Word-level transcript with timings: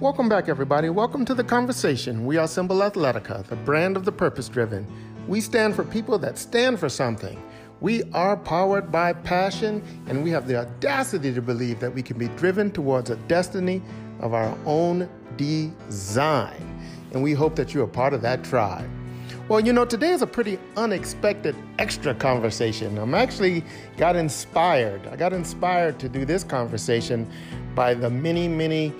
Welcome 0.00 0.30
back, 0.30 0.48
everybody. 0.48 0.88
Welcome 0.88 1.26
to 1.26 1.34
the 1.34 1.44
conversation. 1.44 2.24
We 2.24 2.38
are 2.38 2.48
Symbol 2.48 2.78
Athletica, 2.78 3.44
the 3.44 3.56
brand 3.56 3.98
of 3.98 4.06
the 4.06 4.12
purpose 4.12 4.48
driven. 4.48 4.86
We 5.28 5.42
stand 5.42 5.76
for 5.76 5.84
people 5.84 6.18
that 6.20 6.38
stand 6.38 6.80
for 6.80 6.88
something. 6.88 7.38
We 7.82 8.04
are 8.14 8.34
powered 8.34 8.90
by 8.90 9.12
passion, 9.12 9.82
and 10.06 10.24
we 10.24 10.30
have 10.30 10.48
the 10.48 10.56
audacity 10.56 11.34
to 11.34 11.42
believe 11.42 11.80
that 11.80 11.94
we 11.94 12.00
can 12.00 12.16
be 12.16 12.28
driven 12.28 12.70
towards 12.70 13.10
a 13.10 13.16
destiny 13.16 13.82
of 14.20 14.32
our 14.32 14.56
own 14.64 15.06
design. 15.36 16.80
And 17.12 17.22
we 17.22 17.34
hope 17.34 17.54
that 17.56 17.74
you're 17.74 17.86
part 17.86 18.14
of 18.14 18.22
that 18.22 18.42
tribe. 18.42 18.88
Well, 19.48 19.60
you 19.60 19.74
know, 19.74 19.84
today 19.84 20.12
is 20.12 20.22
a 20.22 20.26
pretty 20.26 20.58
unexpected 20.78 21.54
extra 21.78 22.14
conversation. 22.14 22.96
I'm 22.96 23.14
actually 23.14 23.64
got 23.98 24.16
inspired. 24.16 25.06
I 25.08 25.16
got 25.16 25.34
inspired 25.34 25.98
to 25.98 26.08
do 26.08 26.24
this 26.24 26.42
conversation 26.42 27.30
by 27.74 27.92
the 27.92 28.08
many, 28.08 28.48
many 28.48 28.94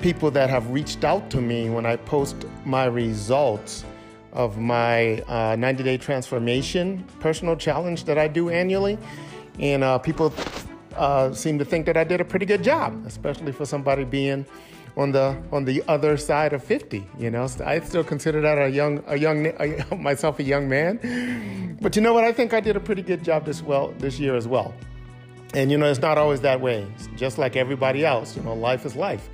people 0.00 0.30
that 0.30 0.50
have 0.50 0.70
reached 0.70 1.04
out 1.04 1.30
to 1.30 1.40
me 1.40 1.70
when 1.70 1.86
I 1.86 1.96
post 1.96 2.36
my 2.64 2.86
results 2.86 3.84
of 4.32 4.58
my 4.58 5.20
uh, 5.22 5.56
90 5.56 5.82
day 5.82 5.96
transformation 5.96 7.04
personal 7.20 7.56
challenge 7.56 8.04
that 8.04 8.18
I 8.18 8.28
do 8.28 8.48
annually. 8.48 8.98
And 9.58 9.84
uh, 9.84 9.98
people 9.98 10.32
uh, 10.96 11.32
seem 11.32 11.58
to 11.58 11.64
think 11.64 11.86
that 11.86 11.96
I 11.96 12.04
did 12.04 12.20
a 12.20 12.24
pretty 12.24 12.46
good 12.46 12.62
job, 12.62 13.04
especially 13.06 13.52
for 13.52 13.66
somebody 13.66 14.04
being 14.04 14.46
on 14.96 15.12
the 15.12 15.40
on 15.52 15.64
the 15.64 15.84
other 15.86 16.16
side 16.16 16.52
of 16.52 16.64
50 16.64 17.06
you 17.16 17.30
know? 17.30 17.46
I 17.64 17.78
still 17.80 18.02
consider 18.02 18.40
that 18.40 18.58
a 18.58 18.68
young 18.68 19.02
a 19.06 19.16
young 19.16 19.46
a, 19.46 19.96
myself 19.96 20.38
a 20.38 20.42
young 20.42 20.68
man. 20.68 21.76
But 21.80 21.96
you 21.96 22.02
know 22.02 22.12
what? 22.12 22.24
I 22.24 22.32
think 22.32 22.54
i 22.54 22.60
did 22.60 22.76
a 22.76 22.80
pretty 22.80 23.02
good 23.02 23.24
job 23.24 23.44
this 23.44 23.62
well 23.62 23.92
this 23.98 24.18
year 24.18 24.34
as 24.34 24.48
well. 24.48 24.74
And 25.52 25.70
you 25.70 25.78
know 25.78 25.90
it's 25.90 26.00
not 26.00 26.16
always 26.16 26.40
that 26.42 26.60
way. 26.60 26.86
Just 27.16 27.38
like 27.38 27.56
everybody 27.56 28.04
else 28.04 28.36
you 28.36 28.42
know 28.42 28.54
life 28.54 28.86
is 28.86 28.96
life 28.96 29.28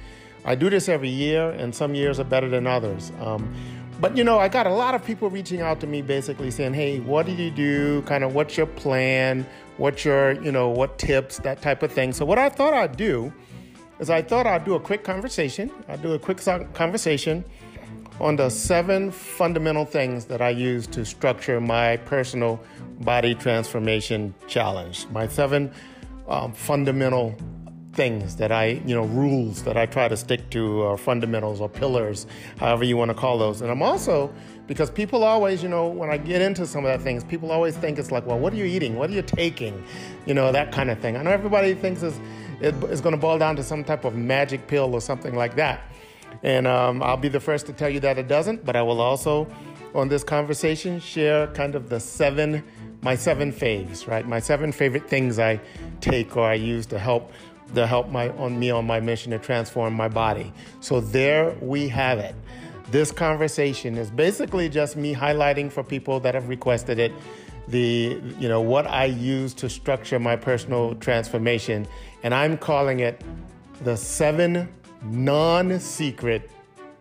I 0.47 0.55
do 0.55 0.71
this 0.71 0.89
every 0.89 1.09
year, 1.11 1.51
and 1.51 1.75
some 1.75 1.95
years 1.95 2.21
are 2.21 2.25
better 2.25 2.49
than 2.49 2.67
others. 2.67 3.13
Um, 3.21 3.53
but 4.01 4.17
you 4.17 4.25
know, 4.25 4.39
I 4.39 4.49
got 4.49 4.67
a 4.67 4.73
lot 4.73 4.95
of 4.95 5.05
people 5.05 5.29
reaching 5.29 5.61
out 5.61 5.81
to 5.81 5.87
me 5.87 6.03
basically 6.03 6.51
saying, 6.51 6.75
hey, 6.75 7.01
what 7.01 7.27
did 7.27 7.39
you 7.39 7.51
do? 7.51 8.03
Kind 8.03 8.23
of 8.23 8.35
what's 8.35 8.57
your 8.57 8.67
plan? 8.67 9.47
What's 9.77 10.05
your, 10.05 10.41
you 10.43 10.53
know, 10.53 10.69
what 10.69 10.99
tips, 10.99 11.39
that 11.41 11.61
type 11.63 11.83
of 11.83 11.91
thing. 11.91 12.13
So, 12.13 12.25
what 12.25 12.39
I 12.39 12.49
thought 12.49 12.73
I'd 12.73 12.97
do 12.97 13.33
is 13.99 14.09
I 14.09 14.23
thought 14.23 14.47
I'd 14.47 14.65
do 14.65 14.75
a 14.75 14.81
quick 14.81 15.03
conversation. 15.03 15.71
I'd 15.89 16.03
do 16.03 16.13
a 16.13 16.19
quick 16.19 16.39
conversation 16.75 17.45
on 18.21 18.37
the 18.37 18.49
seven 18.49 19.11
fundamental 19.11 19.85
things 19.85 20.27
that 20.27 20.41
I 20.41 20.51
use 20.51 20.87
to 20.89 21.05
structure 21.05 21.61
my 21.61 21.97
personal 21.99 22.61
body 23.01 23.35
transformation 23.35 24.35
challenge. 24.47 25.07
My 25.11 25.27
seven 25.27 25.73
um, 26.29 26.53
fundamental 26.53 27.35
things 27.97 28.37
that 28.37 28.53
I, 28.53 28.81
you 28.87 28.95
know, 28.95 29.05
rules 29.07 29.63
that 29.63 29.77
I 29.77 29.87
try 29.87 30.07
to 30.07 30.17
stick 30.17 30.51
to, 30.51 30.83
or 30.83 30.97
fundamentals 30.99 31.61
or 31.61 31.69
pillars, 31.69 32.27
however 32.59 32.85
you 32.85 32.97
want 32.97 33.11
to 33.11 33.15
call 33.15 33.39
those. 33.39 33.63
And 33.63 33.71
I'm 33.71 33.83
also, 33.83 34.33
because 34.67 34.91
people 34.91 35.25
always, 35.25 35.63
you 35.63 35.69
know, 35.69 35.89
when 35.89 36.11
I 36.11 36.19
get 36.19 36.43
into 36.43 36.67
some 36.67 36.85
of 36.85 36.91
that 36.91 37.03
things, 37.03 37.25
people 37.25 37.51
always 37.51 37.77
think 37.77 37.99
it's 37.99 38.13
like, 38.13 38.27
well, 38.27 38.39
what 38.39 38.53
are 38.53 38.57
you 38.57 38.67
eating? 38.67 38.97
What 38.97 39.11
are 39.11 39.15
you 39.15 39.23
taking? 39.23 39.83
You 40.27 40.35
know, 40.35 40.53
that 40.53 40.73
kind 40.73 40.91
of 40.91 41.01
thing. 41.01 41.17
I 41.17 41.23
know 41.23 41.31
everybody 41.31 41.75
thinks 41.75 42.03
it's, 42.03 42.21
it's 42.61 43.01
going 43.01 43.15
to 43.15 43.21
boil 43.21 43.39
down 43.39 43.57
to 43.57 43.63
some 43.63 43.83
type 43.83 44.05
of 44.05 44.15
magic 44.15 44.67
pill 44.67 44.95
or 44.95 45.01
something 45.01 45.35
like 45.35 45.57
that. 45.57 45.81
And 46.43 46.67
um, 46.67 47.03
I'll 47.03 47.17
be 47.17 47.29
the 47.29 47.41
first 47.41 47.67
to 47.67 47.73
tell 47.73 47.89
you 47.89 48.01
that 48.01 48.19
it 48.19 48.29
doesn't, 48.29 48.65
but 48.65 48.77
I 48.77 48.83
will 48.83 49.01
also, 49.01 49.49
on 49.95 50.09
this 50.09 50.23
conversation, 50.23 51.01
share 51.01 51.47
kind 51.49 51.75
of 51.75 51.89
the 51.89 51.99
seven, 51.99 52.63
my 53.01 53.17
seven 53.17 53.53
faves, 53.53 54.07
right? 54.07 54.29
My 54.29 54.41
seven 54.41 54.71
favorite 54.71 55.09
things 55.09 55.39
I 55.39 55.61
take 56.01 56.37
or 56.37 56.47
I 56.47 56.55
use 56.55 56.85
to 56.87 56.99
help 56.99 57.33
to 57.75 57.87
help 57.87 58.11
my 58.11 58.31
on 58.31 58.59
me 58.59 58.71
on 58.71 58.87
my 58.87 59.01
mission 59.01 59.33
to 59.33 59.39
transform 59.39 59.95
my 59.95 60.09
body. 60.09 60.53
So 60.81 61.01
there 61.01 61.57
we 61.61 61.89
have 61.89 62.19
it. 62.19 62.35
This 62.91 63.11
conversation 63.11 63.97
is 63.97 64.11
basically 64.11 64.69
just 64.69 64.97
me 64.97 65.15
highlighting 65.15 65.73
for 65.73 65.83
people 65.83 66.21
that 66.21 66.35
have 66.35 66.49
requested 66.49 66.99
it 66.99 67.13
the 67.69 68.21
you 68.39 68.49
know 68.49 68.61
what 68.61 68.87
I 68.87 69.07
use 69.07 69.53
to 69.55 69.69
structure 69.69 70.21
my 70.21 70.37
personal 70.37 70.95
transformation 70.97 71.89
and 72.23 72.33
I'm 72.33 72.57
calling 72.57 73.01
it 73.01 73.23
the 73.83 73.97
7 73.97 74.69
non-secret 75.03 76.51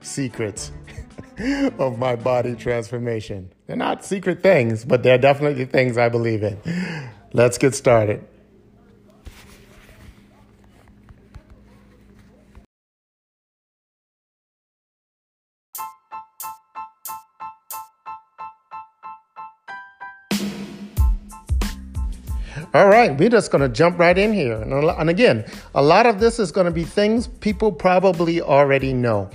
secrets 0.02 0.72
of 1.80 1.98
my 1.98 2.16
body 2.16 2.56
transformation. 2.56 3.52
They're 3.68 3.76
not 3.76 4.06
secret 4.06 4.42
things, 4.42 4.86
but 4.86 5.04
they're 5.04 5.18
definitely 5.18 5.66
things 5.66 5.98
I 5.98 6.10
believe 6.10 6.44
in. 6.44 6.60
Let's 7.34 7.58
get 7.58 7.76
started. 7.76 8.26
All 22.76 22.90
right, 22.90 23.18
we're 23.18 23.30
just 23.30 23.52
going 23.52 23.62
to 23.62 23.70
jump 23.70 23.98
right 23.98 24.18
in 24.18 24.34
here. 24.34 24.62
And, 24.62 25.10
again, 25.10 25.46
a 25.74 25.82
lot 25.82 26.06
of 26.06 26.20
this 26.20 26.40
is 26.40 26.52
going 26.52 26.66
to 26.66 26.72
be 26.72 26.84
things 26.84 27.26
people 27.26 27.72
probably 27.72 28.42
already 28.42 28.92
know. 28.92 29.30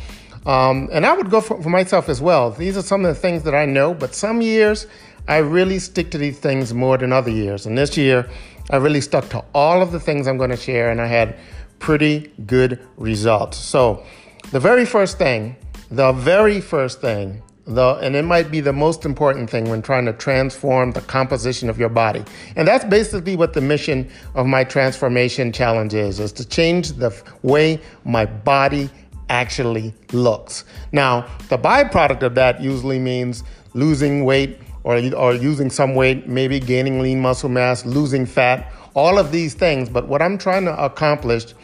Um, 0.45 0.91
and 0.93 1.07
I 1.07 1.15
would 1.15 1.31
go 1.31 1.41
for, 1.41 1.63
for, 1.63 1.71
myself 1.71 2.11
as 2.11 2.21
well. 2.21 2.51
These 2.51 2.77
are 2.77 2.83
some 2.83 3.03
of 3.03 3.15
the 3.15 3.19
things 3.19 3.45
that 3.45 3.55
I 3.55 3.65
know, 3.65 3.95
but 3.95 4.15
some 4.15 4.43
years 4.43 4.87
I 5.27 5.39
really 5.39 5.79
stick 5.79 6.11
to 6.11 6.19
these 6.19 6.39
things 6.39 6.75
more 6.75 6.99
than 6.99 7.15
other 7.15 7.31
years. 7.31 7.65
And 7.65 7.79
this 7.79 7.97
year, 7.97 8.29
I 8.69 8.77
really 8.77 9.01
stuck 9.01 9.31
to 9.31 9.43
all 9.55 9.81
of 9.81 9.91
the 9.91 10.01
things 10.01 10.29
I'm 10.29 10.37
going 10.37 10.51
to 10.51 10.57
share, 10.59 10.91
and 10.91 11.01
I 11.01 11.07
had 11.07 11.39
pretty 11.79 12.31
good 12.45 12.79
results. 12.99 13.57
So, 13.57 14.05
the 14.51 14.61
very 14.61 14.85
first 14.85 15.17
thing, 15.17 15.57
the 15.91 16.13
very 16.13 16.61
first 16.61 17.01
thing 17.01 17.43
the, 17.75 17.97
and 18.03 18.17
it 18.17 18.25
might 18.25 18.51
be 18.51 18.61
the 18.61 18.73
most 18.73 19.05
important 19.05 19.49
thing 19.49 19.71
when 19.71 19.83
trying 19.83 20.05
to 20.07 20.13
transform 20.13 20.93
the 20.93 21.01
composition 21.03 21.71
of 21.71 21.79
your 21.79 21.89
body. 21.89 22.25
And 22.57 22.67
that's 22.67 22.85
basically 22.85 23.37
what 23.37 23.53
the 23.53 23.61
mission 23.61 24.11
of 24.35 24.47
my 24.47 24.65
transformation 24.65 25.53
challenge 25.53 25.95
is, 25.95 26.21
is 26.21 26.33
to 26.33 26.47
change 26.47 26.93
the 26.93 27.15
way 27.43 27.81
my 28.05 28.27
body 28.27 28.91
actually 29.29 29.95
looks. 30.13 30.65
Now, 30.93 31.29
the 31.49 31.57
byproduct 31.57 32.23
of 32.23 32.35
that 32.35 32.61
usually 32.61 32.99
means 32.99 33.45
losing 33.75 34.25
weight 34.25 34.59
or, 34.83 34.97
or 35.15 35.35
using 35.35 35.71
some 35.71 35.95
weight, 35.95 36.27
maybe 36.27 36.59
gaining 36.59 37.01
lean 37.01 37.21
muscle 37.21 37.49
mass, 37.49 37.87
losing 37.87 38.27
fat, 38.27 38.73
all 38.95 39.19
of 39.19 39.31
these 39.31 39.55
things. 39.55 39.89
But 39.89 40.09
what 40.09 40.21
I'm 40.21 40.37
trying 40.37 40.65
to 40.65 40.85
accomplish 40.85 41.55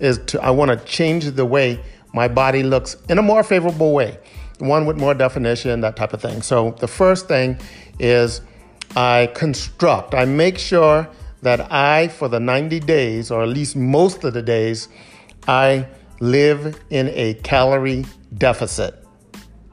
is 0.00 0.18
to, 0.26 0.42
I 0.42 0.50
want 0.50 0.70
to 0.70 0.84
change 0.84 1.24
the 1.24 1.46
way 1.46 1.80
my 2.12 2.28
body 2.28 2.62
looks 2.62 2.96
in 3.08 3.18
a 3.18 3.22
more 3.22 3.42
favorable 3.42 3.92
way 3.92 4.18
one 4.58 4.86
with 4.86 4.96
more 4.96 5.14
definition, 5.14 5.80
that 5.80 5.96
type 5.96 6.12
of 6.12 6.22
thing. 6.22 6.42
So 6.42 6.72
the 6.78 6.88
first 6.88 7.28
thing 7.28 7.58
is 7.98 8.40
I 8.96 9.30
construct, 9.34 10.14
I 10.14 10.24
make 10.24 10.58
sure 10.58 11.08
that 11.42 11.72
I, 11.72 12.08
for 12.08 12.28
the 12.28 12.40
90 12.40 12.80
days, 12.80 13.30
or 13.30 13.42
at 13.42 13.48
least 13.48 13.76
most 13.76 14.24
of 14.24 14.32
the 14.32 14.42
days, 14.42 14.88
I 15.46 15.86
live 16.20 16.80
in 16.90 17.08
a 17.08 17.34
calorie 17.34 18.06
deficit. 18.38 19.04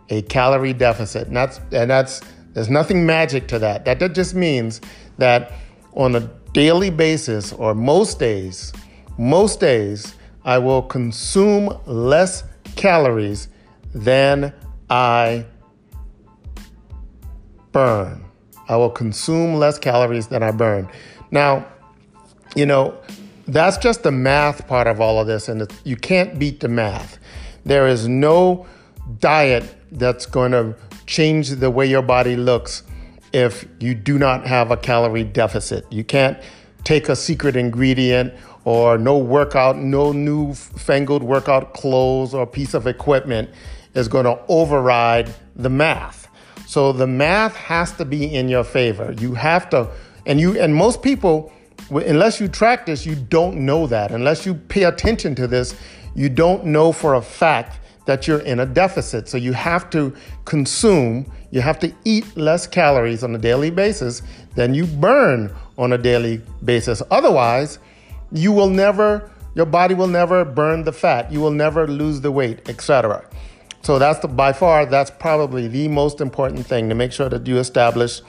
A 0.10 0.22
calorie 0.24 0.74
deficit. 0.74 1.28
And 1.28 1.38
that's, 1.38 1.60
and 1.72 1.90
that's 1.90 2.22
there's 2.54 2.70
nothing 2.70 3.06
magic 3.06 3.48
to 3.50 3.60
that. 3.60 3.86
That 3.86 4.00
that 4.00 4.14
just 4.14 4.36
means 4.36 4.82
that 5.18 5.54
on 5.94 6.16
a 6.16 6.20
daily 6.54 6.90
basis, 6.90 7.54
or 7.54 7.74
most 7.74 8.20
days, 8.20 8.74
most 9.18 9.60
days, 9.60 10.16
I 10.44 10.58
will 10.58 10.82
consume 10.82 11.78
less 11.86 12.44
calories 12.76 13.48
than 13.94 14.54
I 14.92 15.46
burn. 17.72 18.26
I 18.68 18.76
will 18.76 18.90
consume 18.90 19.56
less 19.56 19.80
calories 19.80 20.28
than 20.28 20.44
I 20.44 20.52
burn. 20.52 20.90
Now, 21.32 21.66
you 22.58 22.66
know, 22.66 23.00
that's 23.48 23.78
just 23.78 24.04
the 24.04 24.12
math 24.12 24.68
part 24.68 24.88
of 24.88 25.00
all 25.00 25.18
of 25.18 25.28
this, 25.28 25.48
and 25.48 25.72
you 25.86 25.96
can't 25.96 26.38
beat 26.38 26.60
the 26.60 26.68
math. 26.68 27.20
There 27.64 27.88
is 27.88 28.10
no 28.10 28.66
diet 29.20 29.64
that's 29.94 30.26
going 30.26 30.52
to 30.52 30.76
change 31.06 31.52
the 31.52 31.72
way 31.72 31.86
your 31.86 32.02
body 32.02 32.36
looks 32.36 32.84
if 33.32 33.66
you 33.80 33.96
do 33.96 34.20
not 34.20 34.46
have 34.46 34.72
a 34.72 34.78
calorie 34.78 35.24
deficit. 35.24 35.86
You 35.90 36.04
can't 36.04 36.38
take 36.84 37.08
a 37.08 37.16
secret 37.16 37.56
ingredient 37.56 38.34
or 38.66 38.98
no 38.98 39.18
workout, 39.18 39.78
no 39.78 40.12
new 40.12 40.54
fangled 40.54 41.24
workout 41.24 41.74
clothes 41.74 42.34
or 42.34 42.46
piece 42.46 42.74
of 42.74 42.88
equipment 42.88 43.50
is 43.94 44.08
going 44.08 44.26
to 44.26 44.40
override 44.48 45.34
the 45.56 45.70
math. 45.70 46.28
So 46.68 46.94
the 46.94 47.08
math 47.08 47.56
has 47.56 47.92
to 47.94 48.06
be 48.06 48.34
in 48.34 48.48
your 48.48 48.64
favor. 48.64 49.14
You 49.20 49.34
have 49.34 49.70
to, 49.72 49.90
and 50.26 50.40
you, 50.40 50.60
and 50.60 50.74
most 50.74 51.02
people, 51.02 51.52
unless 51.90 52.40
you 52.40 52.48
track 52.48 52.86
this, 52.86 53.06
you 53.06 53.16
don't 53.16 53.66
know 53.66 53.88
that. 53.88 54.12
Unless 54.12 54.46
you 54.46 54.56
pay 54.56 54.84
attention 54.84 55.36
to 55.36 55.48
this, 55.48 55.76
you 56.16 56.30
don't 56.30 56.66
know 56.66 56.92
for 56.92 57.16
a 57.16 57.22
fact 57.22 57.80
that 58.06 58.28
you're 58.28 58.40
in 58.40 58.60
a 58.60 58.66
deficit. 58.66 59.28
So 59.28 59.38
you 59.38 59.54
have 59.54 59.90
to 59.92 60.16
consume, 60.46 61.32
you 61.52 61.62
have 61.62 61.80
to 61.80 61.94
eat 62.06 62.38
less 62.38 62.68
calories 62.68 63.24
on 63.24 63.36
a 63.36 63.38
daily 63.38 63.70
basis 63.70 64.22
than 64.56 64.74
you 64.74 64.86
burn 64.86 65.54
on 65.78 65.94
a 65.94 65.98
daily 65.98 66.42
basis. 66.64 67.02
Otherwise, 67.12 67.80
you 68.32 68.52
will 68.52 68.70
never 68.70 69.30
your 69.54 69.66
body 69.66 69.94
will 69.94 70.08
never 70.08 70.46
burn 70.46 70.84
the 70.84 70.94
fat. 70.94 71.30
You 71.30 71.42
will 71.42 71.52
never 71.52 71.86
lose 71.86 72.22
the 72.22 72.32
weight, 72.32 72.70
etc. 72.70 73.26
So 73.82 73.98
that's 73.98 74.20
the, 74.20 74.28
by 74.28 74.54
far 74.54 74.86
that's 74.86 75.10
probably 75.10 75.68
the 75.68 75.88
most 75.88 76.22
important 76.22 76.66
thing 76.66 76.90
to 76.90 76.96
make 76.96 77.12
sure 77.12 77.30
that 77.30 77.48
you 77.48 77.58
establish 77.58 78.22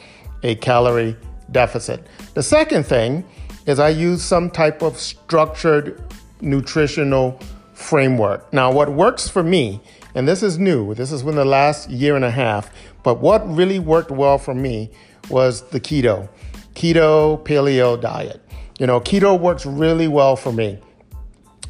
a 0.42 0.54
calorie 0.56 1.16
deficit. 1.50 2.06
The 2.34 2.42
second 2.42 2.84
thing 2.84 3.24
is 3.66 3.78
I 3.78 3.90
use 3.90 4.22
some 4.22 4.50
type 4.50 4.82
of 4.82 4.98
structured 4.98 6.02
nutritional 6.40 7.38
framework. 7.74 8.52
Now, 8.52 8.72
what 8.72 8.90
works 8.90 9.28
for 9.28 9.42
me, 9.42 9.80
and 10.14 10.26
this 10.26 10.42
is 10.42 10.58
new, 10.58 10.94
this 10.94 11.12
is 11.12 11.22
within 11.22 11.36
the 11.36 11.44
last 11.44 11.90
year 11.90 12.16
and 12.16 12.24
a 12.24 12.30
half, 12.30 12.70
but 13.02 13.20
what 13.20 13.48
really 13.48 13.78
worked 13.78 14.10
well 14.10 14.38
for 14.38 14.54
me 14.54 14.90
was 15.30 15.62
the 15.68 15.80
keto, 15.80 16.28
keto 16.74 17.42
paleo 17.44 18.00
diet. 18.00 18.40
You 18.78 18.86
know, 18.86 19.00
keto 19.00 19.38
works 19.38 19.66
really 19.66 20.08
well 20.08 20.34
for 20.34 20.52
me. 20.52 20.78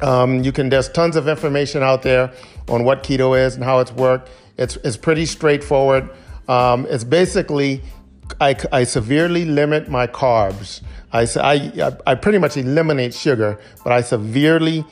Um, 0.03 0.43
you 0.43 0.51
can 0.51 0.67
there's 0.67 0.89
tons 0.89 1.15
of 1.15 1.27
information 1.29 1.81
out 1.81 2.01
there 2.03 2.31
on 2.67 2.83
what 2.83 3.03
keto 3.03 3.39
is 3.39 3.55
and 3.55 3.63
how 3.63 3.79
it's 3.79 3.93
worked. 3.93 4.29
It's 4.57 4.75
it's 4.77 4.97
pretty 4.97 5.25
straightforward. 5.25 6.09
Um, 6.47 6.85
it's 6.89 7.05
basically 7.05 7.81
I, 8.41 8.55
I 8.71 8.83
severely 8.83 9.45
limit 9.45 9.87
my 9.87 10.07
carbs. 10.07 10.81
I, 11.11 11.27
I, 11.39 11.91
I 12.07 12.15
pretty 12.15 12.37
much 12.37 12.57
eliminate 12.57 13.13
sugar, 13.13 13.59
but 13.83 13.93
I 13.93 14.01
severely 14.01 14.83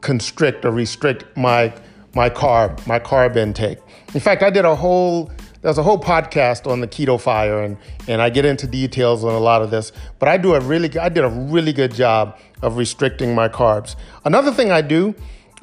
constrict 0.00 0.64
or 0.64 0.70
restrict 0.70 1.36
my 1.36 1.74
my 2.14 2.30
carb 2.30 2.86
my 2.86 2.98
carb 2.98 3.36
intake. 3.36 3.78
In 4.14 4.20
fact, 4.20 4.42
I 4.42 4.50
did 4.50 4.64
a 4.64 4.74
whole 4.74 5.30
there's 5.60 5.76
a 5.76 5.82
whole 5.82 6.00
podcast 6.00 6.70
on 6.70 6.80
the 6.80 6.88
keto 6.88 7.20
fire 7.20 7.62
and 7.62 7.76
and 8.06 8.22
I 8.22 8.30
get 8.30 8.44
into 8.46 8.66
details 8.66 9.24
on 9.24 9.34
a 9.34 9.40
lot 9.40 9.60
of 9.60 9.70
this, 9.70 9.92
but 10.18 10.28
I 10.28 10.38
do 10.38 10.54
a 10.54 10.60
really 10.60 10.96
I 10.98 11.10
did 11.10 11.24
a 11.24 11.28
really 11.28 11.72
good 11.72 11.92
job 11.92 12.38
of 12.62 12.76
restricting 12.76 13.34
my 13.34 13.48
carbs. 13.48 13.96
Another 14.24 14.52
thing 14.52 14.70
I 14.70 14.80
do, 14.80 15.14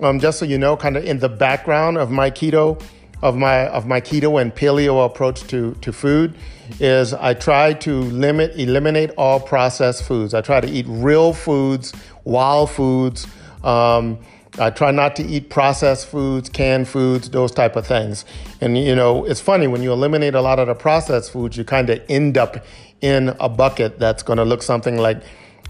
um, 0.02 0.20
just 0.20 0.40
so 0.40 0.46
you 0.46 0.58
know, 0.58 0.76
kind 0.78 0.98
of 0.98 1.06
in 1.06 1.20
the 1.20 1.30
background 1.30 1.98
of 1.98 2.12
my 2.12 2.32
keto 2.32 2.82
of 3.22 3.36
my 3.36 3.68
of 3.68 3.88
my 3.88 4.02
keto 4.02 4.42
and 4.42 4.54
paleo 4.54 5.06
approach 5.06 5.42
to 5.48 5.74
to 5.82 5.92
food 5.94 6.36
is 6.80 7.14
I 7.14 7.34
try 7.34 7.74
to 7.74 8.02
limit 8.02 8.56
eliminate 8.56 9.12
all 9.18 9.40
processed 9.40 10.04
foods. 10.04 10.34
I 10.34 10.42
try 10.42 10.62
to 10.62 10.68
eat 10.68 10.86
real 10.88 11.34
foods, 11.34 11.94
wild 12.24 12.72
foods. 12.72 13.26
Um, 13.64 14.20
I 14.58 14.70
try 14.70 14.92
not 14.92 15.18
to 15.18 15.24
eat 15.24 15.50
processed 15.50 16.08
foods, 16.08 16.50
canned 16.50 16.88
foods, 16.88 17.30
those 17.30 17.52
type 17.52 17.76
of 17.76 17.86
things. 17.86 18.26
And 18.62 18.78
you 18.78 18.96
know, 18.96 19.26
it's 19.26 19.42
funny 19.42 19.68
when 19.68 19.82
you 19.82 19.92
eliminate 19.92 20.36
a 20.36 20.42
lot 20.42 20.60
of 20.60 20.68
the 20.68 20.76
processed 20.76 21.32
foods, 21.32 21.58
you 21.58 21.64
kind 21.64 21.90
of 21.90 22.02
end 22.08 22.38
up 22.38 22.64
in 23.02 23.36
a 23.40 23.50
bucket 23.50 24.00
that's 24.00 24.24
going 24.24 24.38
to 24.38 24.46
look 24.46 24.64
something 24.64 24.98
like 24.98 25.22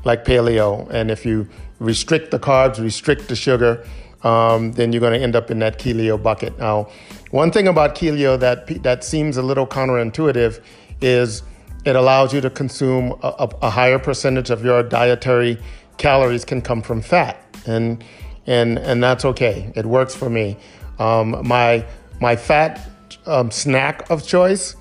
like 0.05 0.23
paleo. 0.23 0.89
And 0.89 1.11
if 1.11 1.25
you 1.25 1.47
restrict 1.79 2.31
the 2.31 2.39
carbs, 2.39 2.79
restrict 2.79 3.27
the 3.27 3.35
sugar, 3.35 3.85
um, 4.23 4.71
then 4.73 4.93
you're 4.93 5.01
going 5.01 5.13
to 5.13 5.21
end 5.21 5.35
up 5.35 5.51
in 5.51 5.59
that 5.59 5.77
keto 5.77 6.21
bucket. 6.21 6.57
Now, 6.57 6.89
one 7.31 7.51
thing 7.51 7.67
about 7.67 7.95
keto 7.95 8.39
that 8.39 8.83
that 8.83 9.03
seems 9.03 9.37
a 9.37 9.41
little 9.41 9.67
counterintuitive 9.67 10.61
is 11.01 11.43
it 11.85 11.95
allows 11.95 12.33
you 12.33 12.41
to 12.41 12.49
consume 12.49 13.11
a, 13.21 13.49
a 13.61 13.69
higher 13.69 13.99
percentage 13.99 14.49
of 14.49 14.63
your 14.63 14.81
dietary 14.81 15.59
calories 15.97 16.43
can 16.43 16.61
come 16.61 16.81
from 16.81 17.01
fat, 17.01 17.43
and 17.67 18.03
and 18.47 18.79
and 18.79 19.03
that's 19.03 19.25
okay. 19.25 19.71
It 19.75 19.85
works 19.85 20.15
for 20.15 20.29
me. 20.29 20.57
Um, 20.97 21.47
my 21.47 21.85
my 22.19 22.35
fat 22.35 22.89
um, 23.25 23.51
snack 23.51 24.09
of 24.09 24.25
choice 24.25 24.75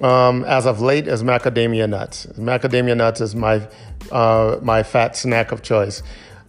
um, 0.00 0.44
as 0.44 0.66
of 0.66 0.80
late 0.80 1.08
is 1.08 1.22
macadamia 1.22 1.88
nuts. 1.88 2.26
Macadamia 2.38 2.96
nuts 2.96 3.20
is 3.20 3.34
my 3.34 3.66
uh, 4.12 4.58
my 4.62 4.82
fat 4.82 5.16
snack 5.16 5.52
of 5.52 5.62
choice. 5.62 6.02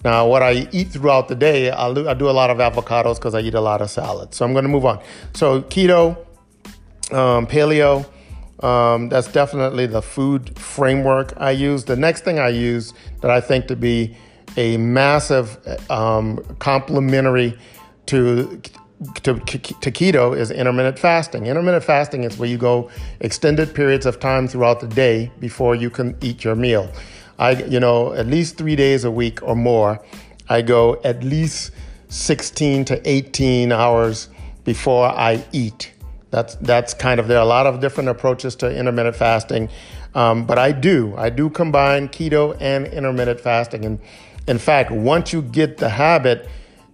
Now, 0.04 0.28
what 0.28 0.42
I 0.42 0.68
eat 0.72 0.90
throughout 0.90 1.28
the 1.28 1.36
day, 1.36 1.72
I'll 1.72 1.94
do, 1.94 2.08
I 2.08 2.14
do 2.14 2.30
a 2.30 2.32
lot 2.32 2.50
of 2.50 2.58
avocados 2.60 3.16
because 3.16 3.36
I 3.36 3.42
eat 3.42 3.54
a 3.54 3.60
lot 3.62 3.82
of 3.82 3.90
salad. 3.90 4.34
So 4.34 4.46
I'm 4.46 4.54
going 4.54 4.64
to 4.64 4.70
move 4.70 4.86
on. 4.86 5.02
So 5.34 5.62
keto, 5.64 6.18
um, 7.12 7.46
paleo, 7.46 8.10
um, 8.64 9.10
that's 9.10 9.28
definitely 9.28 9.88
the 9.88 10.02
food 10.02 10.58
framework 10.58 11.34
I 11.38 11.52
use. 11.52 11.84
The 11.84 11.98
next 11.98 12.24
thing 12.24 12.40
I 12.40 12.50
use 12.50 12.94
that 13.22 13.30
I 13.32 13.42
think 13.42 13.68
to 13.68 13.76
be 13.76 14.16
a 14.56 14.78
massive 14.78 15.58
um, 15.90 16.44
complementary 16.60 17.58
to, 18.06 18.62
to, 19.24 19.34
to 19.34 19.92
keto 19.92 20.38
is 20.38 20.52
intermittent 20.52 21.00
fasting. 21.00 21.46
Intermittent 21.46 21.84
fasting 21.84 22.24
is 22.26 22.38
where 22.38 22.50
you 22.50 22.58
go 22.58 22.90
extended 23.22 23.74
periods 23.74 24.06
of 24.06 24.20
time 24.20 24.48
throughout 24.48 24.82
the 24.82 24.88
day 24.88 25.32
before 25.40 25.76
you 25.76 25.90
can 25.90 26.18
eat 26.22 26.44
your 26.44 26.56
meal. 26.56 26.92
I, 27.38 27.52
you 27.64 27.80
know, 27.80 28.14
at 28.14 28.28
least 28.28 28.58
three 28.58 28.76
days 28.76 29.06
a 29.06 29.12
week 29.12 29.42
or 29.42 29.56
more, 29.56 30.04
I 30.50 30.62
go 30.62 31.00
at 31.06 31.24
least 31.24 31.72
16 32.10 32.86
to 32.86 33.10
18 33.10 33.72
hours 33.72 34.28
before 34.66 35.08
I 35.08 35.46
eat. 35.54 35.94
That's 36.32 36.56
that's 36.56 36.94
kind 36.94 37.20
of 37.20 37.28
there 37.28 37.38
are 37.38 37.44
a 37.44 37.48
lot 37.48 37.66
of 37.66 37.80
different 37.80 38.10
approaches 38.10 38.56
to 38.58 38.70
intermittent 38.70 39.16
fasting, 39.16 39.70
um, 40.14 40.46
but 40.46 40.60
I 40.60 40.72
do 40.72 41.16
I 41.18 41.32
do 41.32 41.50
combine 41.50 42.08
keto 42.08 42.56
and 42.60 42.86
intermittent 42.86 43.40
fasting, 43.40 43.84
and 43.84 44.00
in 44.48 44.60
fact, 44.60 44.92
once 44.92 45.34
you 45.34 45.42
get 45.42 45.78
the 45.78 45.90
habit, 45.90 46.48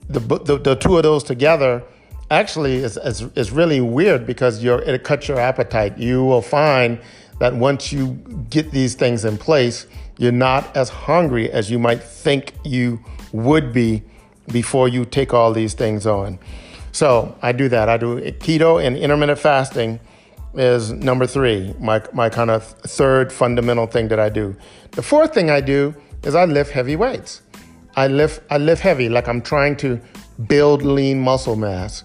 the 0.07 0.19
the, 0.19 0.57
the 0.57 0.75
two 0.75 0.95
of 0.95 1.03
those 1.03 1.21
together 1.21 1.83
actually 2.31 2.77
it's, 2.77 2.97
is 2.97 3.21
is 3.35 3.51
really 3.51 3.81
weird 3.81 4.25
because 4.25 4.63
you're 4.63 4.81
it 4.81 5.03
cuts 5.03 5.27
your 5.27 5.39
appetite. 5.39 5.97
You 5.97 6.23
will 6.23 6.41
find 6.41 6.99
that 7.39 7.53
once 7.53 7.91
you 7.91 8.13
get 8.49 8.71
these 8.71 8.95
things 8.95 9.25
in 9.25 9.37
place, 9.37 9.87
you're 10.17 10.31
not 10.31 10.75
as 10.75 10.89
hungry 10.89 11.51
as 11.51 11.69
you 11.69 11.79
might 11.79 12.01
think 12.01 12.53
you 12.63 12.99
would 13.31 13.73
be 13.73 14.03
before 14.51 14.87
you 14.87 15.05
take 15.05 15.33
all 15.33 15.51
these 15.51 15.73
things 15.73 16.05
on. 16.07 16.39
So 16.91 17.35
I 17.41 17.51
do 17.51 17.67
that. 17.69 17.89
I 17.89 17.97
do 17.97 18.21
keto 18.39 18.81
and 18.81 18.95
intermittent 18.95 19.39
fasting 19.39 19.99
is 20.53 20.91
number 20.93 21.27
three, 21.27 21.75
my, 21.79 22.01
my 22.13 22.29
kind 22.29 22.49
of 22.49 22.63
third 22.63 23.31
fundamental 23.31 23.87
thing 23.87 24.07
that 24.07 24.19
I 24.19 24.29
do. 24.29 24.55
The 24.91 25.01
fourth 25.01 25.33
thing 25.33 25.49
I 25.49 25.59
do 25.59 25.93
is 26.23 26.35
I 26.35 26.45
lift 26.45 26.71
heavy 26.71 26.95
weights. 26.95 27.41
I 27.97 28.07
lift, 28.07 28.41
I 28.49 28.57
lift 28.57 28.81
heavy, 28.81 29.09
like 29.09 29.27
I'm 29.27 29.41
trying 29.41 29.75
to 29.77 29.99
build 30.47 30.83
lean 30.83 31.19
muscle 31.19 31.55
mass. 31.55 32.03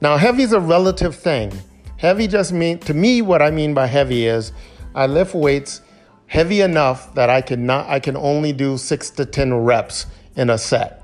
Now, 0.00 0.16
heavy 0.16 0.42
is 0.42 0.52
a 0.52 0.60
relative 0.60 1.14
thing. 1.14 1.52
Heavy 1.96 2.26
just 2.26 2.52
mean 2.52 2.78
to 2.80 2.94
me 2.94 3.22
what 3.22 3.42
I 3.42 3.50
mean 3.50 3.74
by 3.74 3.86
heavy 3.86 4.26
is 4.26 4.52
I 4.94 5.06
lift 5.06 5.34
weights 5.34 5.82
heavy 6.26 6.60
enough 6.62 7.14
that 7.14 7.28
I 7.28 7.42
can 7.42 7.66
not 7.66 7.88
I 7.88 8.00
can 8.00 8.16
only 8.16 8.52
do 8.52 8.78
six 8.78 9.10
to 9.10 9.26
ten 9.26 9.52
reps 9.52 10.06
in 10.36 10.48
a 10.48 10.56
set 10.56 11.00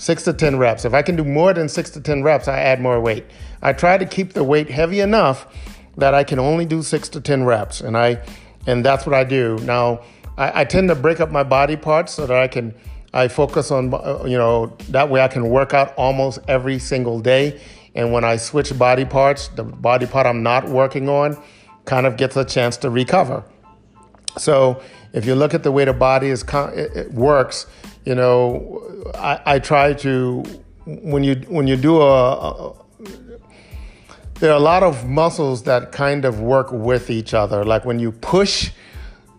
six 0.00 0.24
to 0.24 0.32
10 0.32 0.56
reps. 0.56 0.86
If 0.86 0.94
I 0.94 1.02
can 1.02 1.14
do 1.14 1.24
more 1.24 1.52
than 1.52 1.68
six 1.68 1.90
to 1.90 2.00
10 2.00 2.22
reps, 2.22 2.48
I 2.48 2.58
add 2.58 2.80
more 2.80 2.98
weight. 2.98 3.26
I 3.60 3.74
try 3.74 3.98
to 3.98 4.06
keep 4.06 4.32
the 4.32 4.42
weight 4.42 4.70
heavy 4.70 5.00
enough 5.00 5.46
that 5.98 6.14
I 6.14 6.24
can 6.24 6.38
only 6.38 6.64
do 6.64 6.82
six 6.82 7.10
to 7.10 7.20
10 7.20 7.44
reps. 7.44 7.82
And 7.82 7.98
I, 7.98 8.22
and 8.66 8.82
that's 8.82 9.04
what 9.04 9.14
I 9.14 9.24
do. 9.24 9.58
Now, 9.58 10.00
I, 10.38 10.62
I 10.62 10.64
tend 10.64 10.88
to 10.88 10.94
break 10.94 11.20
up 11.20 11.30
my 11.30 11.42
body 11.42 11.76
parts 11.76 12.14
so 12.14 12.26
that 12.26 12.36
I 12.36 12.48
can, 12.48 12.74
I 13.12 13.28
focus 13.28 13.70
on, 13.70 13.92
uh, 13.92 14.24
you 14.24 14.38
know, 14.38 14.76
that 14.90 15.08
way 15.08 15.20
I 15.20 15.28
can 15.28 15.48
work 15.48 15.74
out 15.74 15.94
almost 15.96 16.38
every 16.48 16.78
single 16.78 17.20
day. 17.20 17.60
And 17.94 18.12
when 18.12 18.24
I 18.24 18.36
switch 18.36 18.76
body 18.78 19.04
parts, 19.04 19.48
the 19.48 19.64
body 19.64 20.06
part 20.06 20.26
I'm 20.26 20.42
not 20.42 20.68
working 20.68 21.08
on 21.08 21.36
kind 21.84 22.06
of 22.06 22.16
gets 22.16 22.36
a 22.36 22.44
chance 22.44 22.76
to 22.78 22.90
recover. 22.90 23.42
So 24.38 24.80
if 25.12 25.26
you 25.26 25.34
look 25.34 25.54
at 25.54 25.64
the 25.64 25.72
way 25.72 25.84
the 25.84 25.92
body 25.92 26.28
is 26.28 26.44
it 26.52 27.12
works, 27.12 27.66
you 28.04 28.14
know, 28.14 29.12
I, 29.16 29.40
I 29.44 29.58
try 29.58 29.92
to 29.94 30.44
when 30.86 31.24
you 31.24 31.34
when 31.48 31.66
you 31.66 31.76
do 31.76 32.00
a, 32.00 32.32
a 32.32 32.76
there 34.40 34.50
are 34.50 34.56
a 34.56 34.60
lot 34.60 34.82
of 34.82 35.06
muscles 35.06 35.64
that 35.64 35.92
kind 35.92 36.24
of 36.24 36.40
work 36.40 36.72
with 36.72 37.10
each 37.10 37.34
other. 37.34 37.64
Like 37.64 37.84
when 37.84 37.98
you 37.98 38.10
push, 38.10 38.70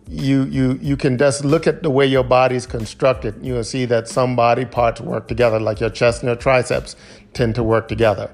you 0.07 0.43
you 0.45 0.79
you 0.81 0.97
can 0.97 1.17
just 1.17 1.45
look 1.45 1.67
at 1.67 1.83
the 1.83 1.89
way 1.89 2.05
your 2.05 2.23
body's 2.23 2.65
constructed. 2.65 3.35
You 3.41 3.53
will 3.53 3.63
see 3.63 3.85
that 3.85 4.07
some 4.07 4.35
body 4.35 4.65
parts 4.65 4.99
work 5.01 5.27
together, 5.27 5.59
like 5.59 5.79
your 5.79 5.89
chest 5.89 6.21
and 6.21 6.27
your 6.27 6.35
triceps 6.35 6.95
tend 7.33 7.55
to 7.55 7.63
work 7.63 7.87
together, 7.87 8.29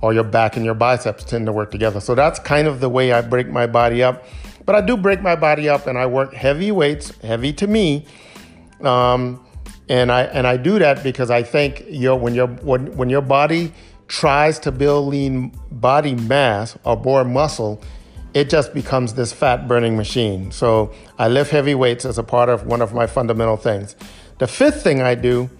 or 0.00 0.12
your 0.12 0.24
back 0.24 0.56
and 0.56 0.64
your 0.64 0.74
biceps 0.74 1.24
tend 1.24 1.46
to 1.46 1.52
work 1.52 1.70
together. 1.70 2.00
So 2.00 2.14
that's 2.14 2.38
kind 2.38 2.68
of 2.68 2.80
the 2.80 2.88
way 2.88 3.12
I 3.12 3.22
break 3.22 3.48
my 3.48 3.66
body 3.66 4.02
up. 4.02 4.24
But 4.64 4.76
I 4.76 4.80
do 4.80 4.96
break 4.96 5.22
my 5.22 5.34
body 5.34 5.68
up, 5.68 5.86
and 5.86 5.98
I 5.98 6.06
work 6.06 6.34
heavy 6.34 6.70
weights, 6.70 7.16
heavy 7.22 7.52
to 7.54 7.66
me. 7.66 8.06
Um, 8.82 9.44
and 9.88 10.12
I 10.12 10.22
and 10.24 10.46
I 10.46 10.56
do 10.56 10.78
that 10.78 11.02
because 11.02 11.30
I 11.30 11.42
think 11.42 11.84
your 11.88 12.16
when 12.16 12.34
your 12.34 12.48
when, 12.48 12.96
when 12.96 13.10
your 13.10 13.22
body 13.22 13.72
tries 14.08 14.58
to 14.60 14.72
build 14.72 15.08
lean 15.08 15.52
body 15.70 16.14
mass 16.14 16.76
or 16.84 16.96
more 16.96 17.24
muscle, 17.24 17.82
it 18.34 18.48
just 18.48 18.72
becomes 18.72 19.14
this 19.14 19.32
fat 19.32 19.68
burning 19.68 19.96
machine. 19.96 20.50
So 20.50 20.92
I 21.18 21.28
lift 21.28 21.50
heavy 21.50 21.74
weights 21.74 22.04
as 22.04 22.18
a 22.18 22.22
part 22.22 22.48
of 22.48 22.66
one 22.66 22.80
of 22.80 22.94
my 22.94 23.06
fundamental 23.06 23.56
things. 23.56 23.94
The 24.38 24.46
fifth 24.46 24.82
thing 24.82 25.02
I 25.02 25.14
do, 25.14 25.50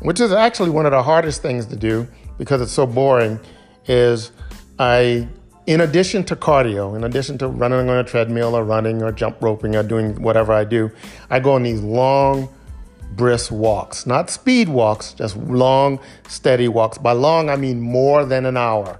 which 0.00 0.20
is 0.20 0.32
actually 0.32 0.70
one 0.70 0.86
of 0.86 0.92
the 0.92 1.02
hardest 1.02 1.42
things 1.42 1.66
to 1.66 1.76
do 1.76 2.06
because 2.38 2.60
it's 2.60 2.72
so 2.72 2.86
boring, 2.86 3.40
is 3.86 4.32
I 4.78 5.28
in 5.66 5.82
addition 5.82 6.24
to 6.24 6.36
cardio, 6.36 6.96
in 6.96 7.04
addition 7.04 7.38
to 7.38 7.48
running 7.48 7.88
on 7.88 7.98
a 7.98 8.04
treadmill 8.04 8.56
or 8.56 8.64
running 8.64 9.02
or 9.02 9.12
jump 9.12 9.40
roping 9.40 9.76
or 9.76 9.82
doing 9.82 10.20
whatever 10.20 10.52
I 10.52 10.64
do, 10.64 10.90
I 11.28 11.38
go 11.38 11.52
on 11.52 11.62
these 11.62 11.80
long 11.80 12.48
brisk 13.12 13.50
walks, 13.52 14.06
not 14.06 14.30
speed 14.30 14.68
walks, 14.68 15.12
just 15.14 15.36
long, 15.36 16.00
steady 16.28 16.68
walks. 16.68 16.98
By 16.98 17.12
long, 17.12 17.50
I 17.50 17.56
mean 17.56 17.80
more 17.80 18.24
than 18.24 18.46
an 18.46 18.56
hour, 18.56 18.98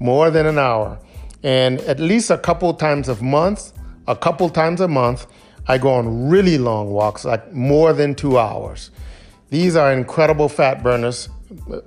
more 0.00 0.30
than 0.30 0.46
an 0.46 0.58
hour. 0.58 0.98
And 1.42 1.80
at 1.80 1.98
least 1.98 2.30
a 2.30 2.38
couple 2.38 2.72
times 2.74 3.08
a 3.08 3.20
month, 3.22 3.72
a 4.06 4.16
couple 4.16 4.48
times 4.48 4.80
a 4.80 4.88
month, 4.88 5.26
I 5.66 5.78
go 5.78 5.94
on 5.94 6.28
really 6.28 6.58
long 6.58 6.90
walks, 6.90 7.24
like 7.24 7.52
more 7.52 7.92
than 7.92 8.14
two 8.14 8.38
hours. 8.38 8.90
These 9.50 9.76
are 9.76 9.92
incredible 9.92 10.48
fat 10.48 10.82
burners, 10.82 11.28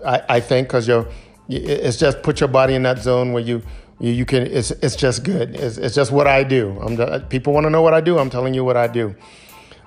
I, 0.06 0.22
I 0.30 0.40
think, 0.40 0.68
because 0.68 0.88
you're, 0.88 1.08
it's 1.50 1.98
just 1.98 2.22
put 2.22 2.40
your 2.40 2.50
body 2.50 2.76
in 2.76 2.84
that 2.84 3.00
zone 3.00 3.34
where 3.34 3.44
you, 3.44 3.62
you, 4.00 4.26
can, 4.26 4.44
it's, 4.48 4.72
it's 4.72 4.96
just 4.96 5.24
good. 5.24 5.56
It's, 5.56 5.78
it's 5.78 5.96
just 5.96 6.12
what 6.12 6.28
I 6.28 6.44
do. 6.44 6.78
I'm 6.82 7.22
people 7.28 7.54
want 7.54 7.66
to 7.66 7.70
know 7.70 7.82
what 7.82 7.94
I 7.94 8.02
do. 8.02 8.18
I'm 8.18 8.30
telling 8.30 8.54
you 8.54 8.64
what 8.64 8.78
I 8.78 8.88
do. 8.88 9.16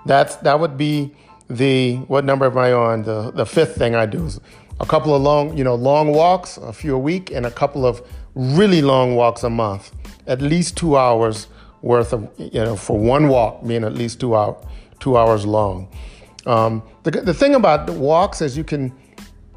That's, 0.06 0.36
that 0.36 0.58
would 0.60 0.76
be 0.76 1.14
the, 1.48 1.96
what 2.08 2.24
number 2.24 2.46
am 2.46 2.58
I 2.58 2.72
on? 2.72 3.02
The, 3.02 3.30
the 3.30 3.46
fifth 3.46 3.76
thing 3.76 3.94
I 3.94 4.06
do 4.06 4.26
is 4.26 4.40
a 4.80 4.86
couple 4.86 5.14
of 5.14 5.22
long, 5.22 5.56
you 5.56 5.64
know, 5.64 5.74
long 5.74 6.12
walks, 6.12 6.56
a 6.56 6.72
few 6.72 6.94
a 6.94 6.98
week, 6.98 7.30
and 7.30 7.46
a 7.46 7.50
couple 7.50 7.86
of 7.86 8.02
really 8.34 8.82
long 8.82 9.16
walks 9.16 9.42
a 9.42 9.50
month, 9.50 9.92
at 10.26 10.40
least 10.40 10.76
two 10.76 10.96
hours 10.96 11.46
worth 11.82 12.12
of, 12.12 12.28
you 12.38 12.62
know, 12.64 12.76
for 12.76 12.98
one 12.98 13.28
walk 13.28 13.66
being 13.66 13.84
at 13.84 13.94
least 13.94 14.20
two 14.20 14.34
hour, 14.34 14.56
two 15.00 15.16
hours 15.16 15.46
long. 15.46 15.88
Um, 16.46 16.82
the, 17.02 17.10
the 17.10 17.34
thing 17.34 17.54
about 17.54 17.86
the 17.86 17.92
walks 17.92 18.40
is 18.40 18.56
you 18.56 18.64
can, 18.64 18.92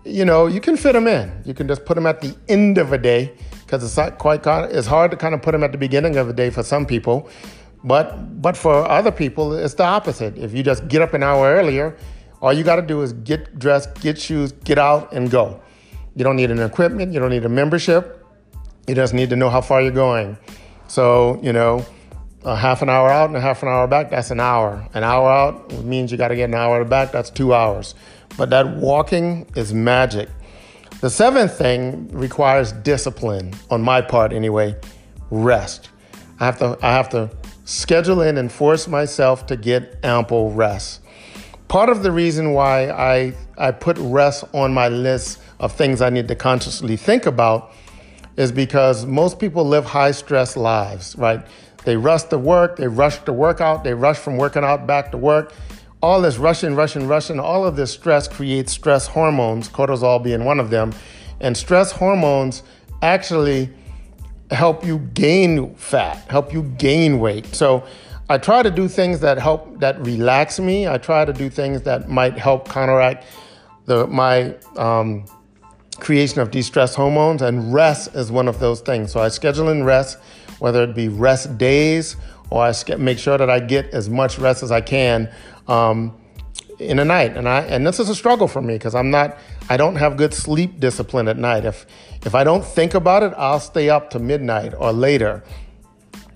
you 0.04 0.26
know, 0.26 0.48
you 0.48 0.60
can 0.60 0.78
fit 0.78 0.94
them 0.94 1.08
in. 1.08 1.32
You 1.46 1.54
can 1.54 1.68
just 1.68 1.86
put 1.86 1.96
them 1.96 2.06
at 2.06 2.22
the 2.22 2.36
end 2.48 2.78
of 2.78 2.92
a 2.94 2.98
day 2.98 3.34
because 3.66 3.84
it's 3.84 3.98
not 3.98 4.18
quite, 4.18 4.46
it's 4.46 4.88
hard 4.88 5.12
to 5.12 5.18
kind 5.18 5.34
of 5.34 5.42
put 5.42 5.54
them 5.54 5.64
at 5.64 5.72
the 5.72 5.78
beginning 5.78 6.18
of 6.18 6.30
a 6.30 6.34
day 6.34 6.50
for 6.50 6.64
some 6.64 6.86
people. 6.86 7.30
But, 7.84 8.42
but 8.42 8.56
for 8.56 8.88
other 8.88 9.12
people, 9.12 9.54
it's 9.54 9.74
the 9.74 9.84
opposite. 9.84 10.38
If 10.38 10.54
you 10.54 10.62
just 10.62 10.88
get 10.88 11.02
up 11.02 11.14
an 11.14 11.24
hour 11.24 11.56
earlier, 11.56 11.98
all 12.42 12.54
you 12.54 12.64
got 12.64 12.76
to 12.76 12.82
do 12.82 13.02
is 13.02 13.14
get 13.14 13.58
dressed, 13.58 14.02
get 14.02 14.20
shoes, 14.20 14.52
get 14.52 14.78
out, 14.78 15.12
and 15.14 15.32
go. 15.32 15.62
You 16.16 16.24
don't 16.24 16.36
need 16.36 16.52
an 16.52 16.60
equipment, 16.60 17.14
you 17.14 17.20
don't 17.20 17.30
need 17.30 17.46
a 17.46 17.50
membership. 17.50 18.21
You 18.88 18.96
just 18.96 19.14
need 19.14 19.30
to 19.30 19.36
know 19.36 19.50
how 19.50 19.62
far 19.62 19.82
you're 19.82 19.92
going. 19.92 20.38
So, 20.88 21.40
you 21.42 21.54
know, 21.54 21.86
a 22.44 22.56
half 22.56 22.82
an 22.82 22.90
hour 22.90 23.10
out 23.10 23.30
and 23.30 23.38
a 23.38 23.42
half 23.42 23.62
an 23.62 23.70
hour 23.70 23.88
back, 23.88 24.10
that's 24.10 24.32
an 24.32 24.40
hour. 24.40 24.88
An 24.94 25.04
hour 25.04 25.30
out 25.30 25.72
means 25.84 26.12
you 26.12 26.18
got 26.18 26.30
to 26.30 26.36
get 26.36 26.46
an 26.46 26.56
hour 26.56 26.84
back, 26.84 27.12
that's 27.12 27.30
two 27.30 27.54
hours. 27.54 27.96
But 28.38 28.50
that 28.50 28.76
walking 28.78 29.46
is 29.56 29.74
magic. 29.74 30.30
The 31.02 31.10
seventh 31.10 31.58
thing 31.58 32.10
requires 32.10 32.72
discipline, 32.72 33.54
on 33.70 33.82
my 33.82 34.02
part 34.02 34.34
anyway 34.34 34.76
rest. 35.30 35.90
I 36.40 36.46
have 36.46 36.60
to, 36.60 36.78
I 36.82 36.92
have 36.92 37.10
to 37.10 37.30
schedule 37.66 38.22
in 38.22 38.38
and 38.38 38.52
force 38.52 38.88
myself 38.88 39.48
to 39.48 39.56
get 39.56 39.98
ample 40.04 40.52
rest. 40.52 41.02
Part 41.68 41.90
of 41.90 42.04
the 42.04 42.12
reason 42.12 42.52
why 42.52 42.90
I, 42.90 43.34
I 43.58 43.72
put 43.72 43.98
rest 44.00 44.44
on 44.54 44.74
my 44.74 44.90
list 44.90 45.40
of 45.60 45.72
things 45.72 46.02
I 46.02 46.10
need 46.10 46.28
to 46.28 46.36
consciously 46.36 46.98
think 46.98 47.26
about 47.26 47.74
is 48.38 48.52
because 48.52 49.06
most 49.06 49.40
people 49.40 49.66
live 49.66 49.86
high 49.86 50.12
stress 50.12 50.56
lives, 50.56 51.16
right? 51.18 51.46
They 51.84 51.98
rush 51.98 52.24
to 52.24 52.38
work, 52.38 52.78
they 52.78 52.88
rush 52.88 53.20
to 53.26 53.34
workout, 53.34 53.84
they 53.84 53.94
rush 53.94 54.18
from 54.18 54.38
working 54.38 54.64
out 54.64 54.86
back 54.88 55.12
to 55.12 55.18
work. 55.18 55.54
All 56.02 56.22
this 56.22 56.38
rushing, 56.38 56.76
rushing, 56.76 57.08
rushing, 57.08 57.40
all 57.40 57.66
of 57.66 57.76
this 57.76 57.92
stress 57.92 58.28
creates 58.28 58.72
stress 58.72 59.08
hormones, 59.08 59.70
cortisol 59.70 60.24
being 60.24 60.46
one 60.46 60.60
of 60.60 60.70
them. 60.70 60.94
And 61.40 61.56
stress 61.56 61.92
hormones 61.92 62.64
actually 63.02 63.70
help 64.52 64.86
you 64.86 65.00
gain 65.14 65.76
fat, 65.76 66.18
help 66.30 66.54
you 66.54 66.64
gain 66.78 67.20
weight. 67.20 67.48
So 67.56 67.84
I 68.30 68.38
try 68.38 68.64
to 68.64 68.72
do 68.72 68.88
things 68.88 69.20
that 69.22 69.38
help, 69.38 69.80
that 69.80 70.00
relax 70.06 70.60
me. 70.60 70.88
I 70.88 70.98
try 70.98 71.26
to 71.26 71.34
do 71.34 71.50
things 71.50 71.82
that 71.84 72.10
might 72.10 72.38
help 72.38 72.70
counteract 72.70 73.26
the, 73.86 74.08
my, 74.08 74.56
um, 74.78 75.26
creation 76.02 76.42
of 76.42 76.52
de-stress 76.52 76.96
hormones, 76.96 77.42
and 77.42 77.74
rest 77.74 78.16
is 78.16 78.32
one 78.32 78.48
of 78.50 78.60
those 78.60 78.82
things. 78.82 79.12
So 79.14 79.22
I 79.22 79.30
schedule 79.30 79.70
in 79.70 79.84
rest, 79.84 80.18
whether 80.60 80.84
it 80.84 80.94
be 80.94 81.08
rest 81.08 81.58
days 81.58 82.18
or 82.52 82.64
I 82.64 82.74
make 82.98 83.18
sure 83.18 83.38
that 83.38 83.50
I 83.50 83.60
get 83.60 83.94
as 83.94 84.10
much 84.10 84.38
rest 84.38 84.62
as 84.62 84.72
I 84.72 84.82
can 84.82 85.32
um, 85.68 86.14
in 86.80 87.00
a 87.00 87.06
night. 87.06 87.38
And 87.38 87.48
I 87.48 87.62
and 87.62 87.88
this 87.88 88.00
is 88.00 88.10
a 88.10 88.16
struggle 88.16 88.48
for 88.48 88.62
me 88.62 88.76
because 88.76 88.94
I'm 88.94 89.10
not 89.10 89.38
I 89.70 89.78
don't 89.78 89.96
have 89.96 90.18
good 90.18 90.34
sleep 90.34 90.80
discipline 90.80 91.28
at 91.28 91.38
night. 91.38 91.66
If 91.66 91.86
if 92.26 92.36
I 92.36 92.44
don't 92.44 92.64
think 92.64 92.94
about 92.94 93.24
it, 93.24 93.34
I'll 93.38 93.60
stay 93.60 93.90
up 93.90 94.10
to 94.12 94.20
midnight 94.20 94.74
or 94.78 94.92
later. 94.92 95.44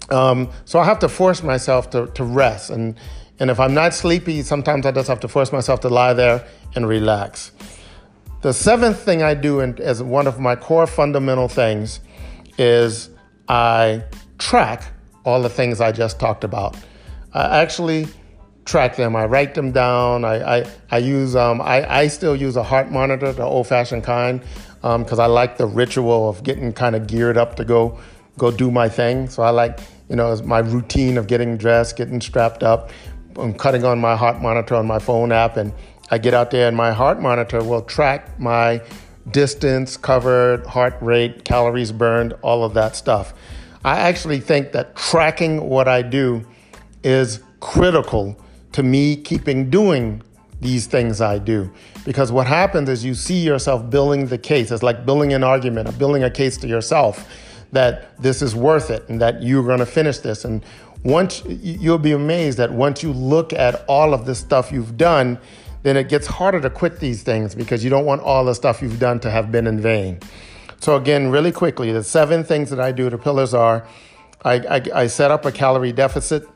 Um, 0.09 0.51
so 0.65 0.79
I 0.79 0.85
have 0.85 0.99
to 0.99 1.09
force 1.09 1.43
myself 1.43 1.89
to, 1.91 2.07
to 2.07 2.23
rest. 2.23 2.69
And 2.69 2.95
and 3.39 3.51
if 3.51 3.59
I'm 3.59 3.73
not 3.73 3.93
sleepy, 3.93 4.41
sometimes 4.41 4.85
I 4.85 4.91
just 4.91 5.09
have 5.09 5.19
to 5.19 5.27
force 5.27 5.51
myself 5.51 5.81
to 5.81 5.89
lie 5.89 6.13
there 6.13 6.47
and 6.75 6.87
relax. 6.87 7.51
The 8.41 8.53
seventh 8.53 8.99
thing 8.99 9.23
I 9.23 9.33
do 9.33 9.59
in, 9.59 9.79
as 9.81 10.03
one 10.03 10.27
of 10.27 10.39
my 10.39 10.55
core 10.55 10.87
fundamental 10.87 11.47
things 11.47 11.99
is 12.57 13.09
I 13.47 14.03
track 14.37 14.83
all 15.23 15.41
the 15.41 15.49
things 15.49 15.81
I 15.81 15.91
just 15.91 16.19
talked 16.19 16.43
about. 16.43 16.77
I 17.33 17.61
actually 17.61 18.07
track 18.65 18.95
them. 18.95 19.15
I 19.15 19.25
write 19.25 19.55
them 19.55 19.71
down. 19.71 20.25
I, 20.25 20.59
I, 20.59 20.71
I 20.91 20.97
use 20.99 21.35
um, 21.35 21.61
I, 21.61 22.01
I 22.01 22.07
still 22.07 22.35
use 22.35 22.55
a 22.55 22.63
heart 22.63 22.91
monitor, 22.91 23.31
the 23.31 23.43
old-fashioned 23.43 24.03
kind, 24.03 24.41
because 24.81 25.19
um, 25.19 25.19
I 25.19 25.25
like 25.25 25.57
the 25.57 25.65
ritual 25.65 26.29
of 26.29 26.43
getting 26.43 26.73
kind 26.73 26.95
of 26.95 27.07
geared 27.07 27.37
up 27.37 27.55
to 27.55 27.65
go 27.65 27.99
go 28.37 28.51
do 28.51 28.69
my 28.69 28.89
thing. 28.89 29.29
So 29.29 29.43
I 29.43 29.49
like 29.49 29.79
you 30.09 30.15
know 30.15 30.35
my 30.43 30.59
routine 30.59 31.17
of 31.17 31.27
getting 31.27 31.57
dressed, 31.57 31.95
getting 31.95 32.21
strapped 32.21 32.63
up, 32.63 32.91
I'm 33.37 33.53
cutting 33.53 33.83
on 33.83 33.99
my 33.99 34.15
heart 34.15 34.41
monitor 34.41 34.75
on 34.75 34.87
my 34.87 34.99
phone 34.99 35.31
app, 35.31 35.57
and 35.57 35.73
I 36.09 36.17
get 36.17 36.33
out 36.33 36.51
there 36.51 36.67
and 36.67 36.77
my 36.77 36.91
heart 36.91 37.19
monitor 37.19 37.63
will 37.63 37.81
track 37.81 38.39
my 38.39 38.81
distance 39.31 39.97
covered, 39.97 40.65
heart 40.67 40.95
rate, 41.01 41.43
calories 41.45 41.91
burned, 41.91 42.33
all 42.41 42.63
of 42.63 42.73
that 42.75 42.95
stuff. 42.95 43.33
I 43.83 43.99
actually 43.99 44.39
think 44.39 44.71
that 44.71 44.95
tracking 44.95 45.69
what 45.69 45.87
I 45.87 46.01
do 46.01 46.45
is 47.03 47.41
critical 47.59 48.39
to 48.73 48.83
me 48.83 49.15
keeping 49.15 49.69
doing 49.69 50.21
these 50.61 50.87
things 50.87 51.21
I 51.21 51.39
do. 51.39 51.71
Because 52.03 52.31
what 52.31 52.47
happens 52.47 52.89
is 52.89 53.03
you 53.03 53.15
see 53.15 53.39
yourself 53.39 53.89
building 53.89 54.27
the 54.27 54.37
case. 54.37 54.71
It's 54.71 54.83
like 54.83 55.05
building 55.05 55.33
an 55.33 55.43
argument 55.43 55.89
or 55.89 55.91
building 55.93 56.23
a 56.23 56.29
case 56.29 56.57
to 56.57 56.67
yourself 56.67 57.27
that 57.71 58.17
this 58.21 58.41
is 58.41 58.55
worth 58.55 58.89
it 58.89 59.07
and 59.09 59.21
that 59.21 59.41
you're 59.43 59.63
going 59.63 59.79
to 59.79 59.85
finish 59.85 60.19
this. 60.19 60.45
And 60.45 60.63
once 61.03 61.43
you'll 61.45 61.97
be 61.97 62.11
amazed 62.11 62.57
that 62.57 62.71
once 62.71 63.03
you 63.03 63.11
look 63.11 63.53
at 63.53 63.85
all 63.87 64.13
of 64.13 64.25
the 64.25 64.33
stuff 64.33 64.71
you've 64.71 64.97
done, 64.97 65.39
then 65.85 65.97
it 65.97 66.09
gets 66.09 66.25
harder 66.25 66.59
to 66.59 66.69
quit 66.71 66.99
these 66.99 67.21
things 67.21 67.53
because 67.53 67.83
you 67.83 67.91
don't 67.91 68.05
want 68.05 68.19
all 68.19 68.43
the 68.43 68.55
stuff 68.55 68.81
you've 68.81 68.97
done 68.97 69.19
to 69.19 69.29
have 69.29 69.51
been 69.51 69.67
in 69.67 69.79
vain. 69.79 70.19
So, 70.79 70.95
again, 70.95 71.29
really 71.29 71.51
quickly, 71.51 71.91
the 71.91 72.03
seven 72.03 72.43
things 72.43 72.71
that 72.71 72.79
I 72.79 72.91
do, 72.91 73.07
the 73.07 73.19
pillars 73.19 73.53
are 73.53 73.87
I, 74.43 74.53
I, 74.55 74.81
I 75.03 75.07
set 75.07 75.29
up 75.29 75.45
a 75.45 75.51
calorie 75.51 75.91
deficit. 75.91 76.47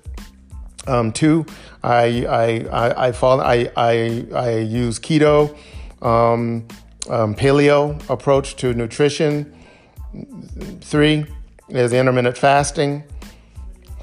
Um, 0.88 1.12
two, 1.12 1.46
I, 1.84 2.26
I, 2.26 3.08
I, 3.08 3.12
follow, 3.12 3.44
I, 3.44 3.72
I, 3.78 4.26
I 4.34 4.58
use 4.58 4.98
keto, 4.98 5.56
um, 6.02 6.68
um, 7.08 7.36
paleo 7.36 8.10
approach 8.10 8.56
to 8.56 8.74
nutrition. 8.74 9.56
Three 10.82 11.26
is 11.70 11.94
intermittent 11.94 12.36
fasting. 12.36 13.04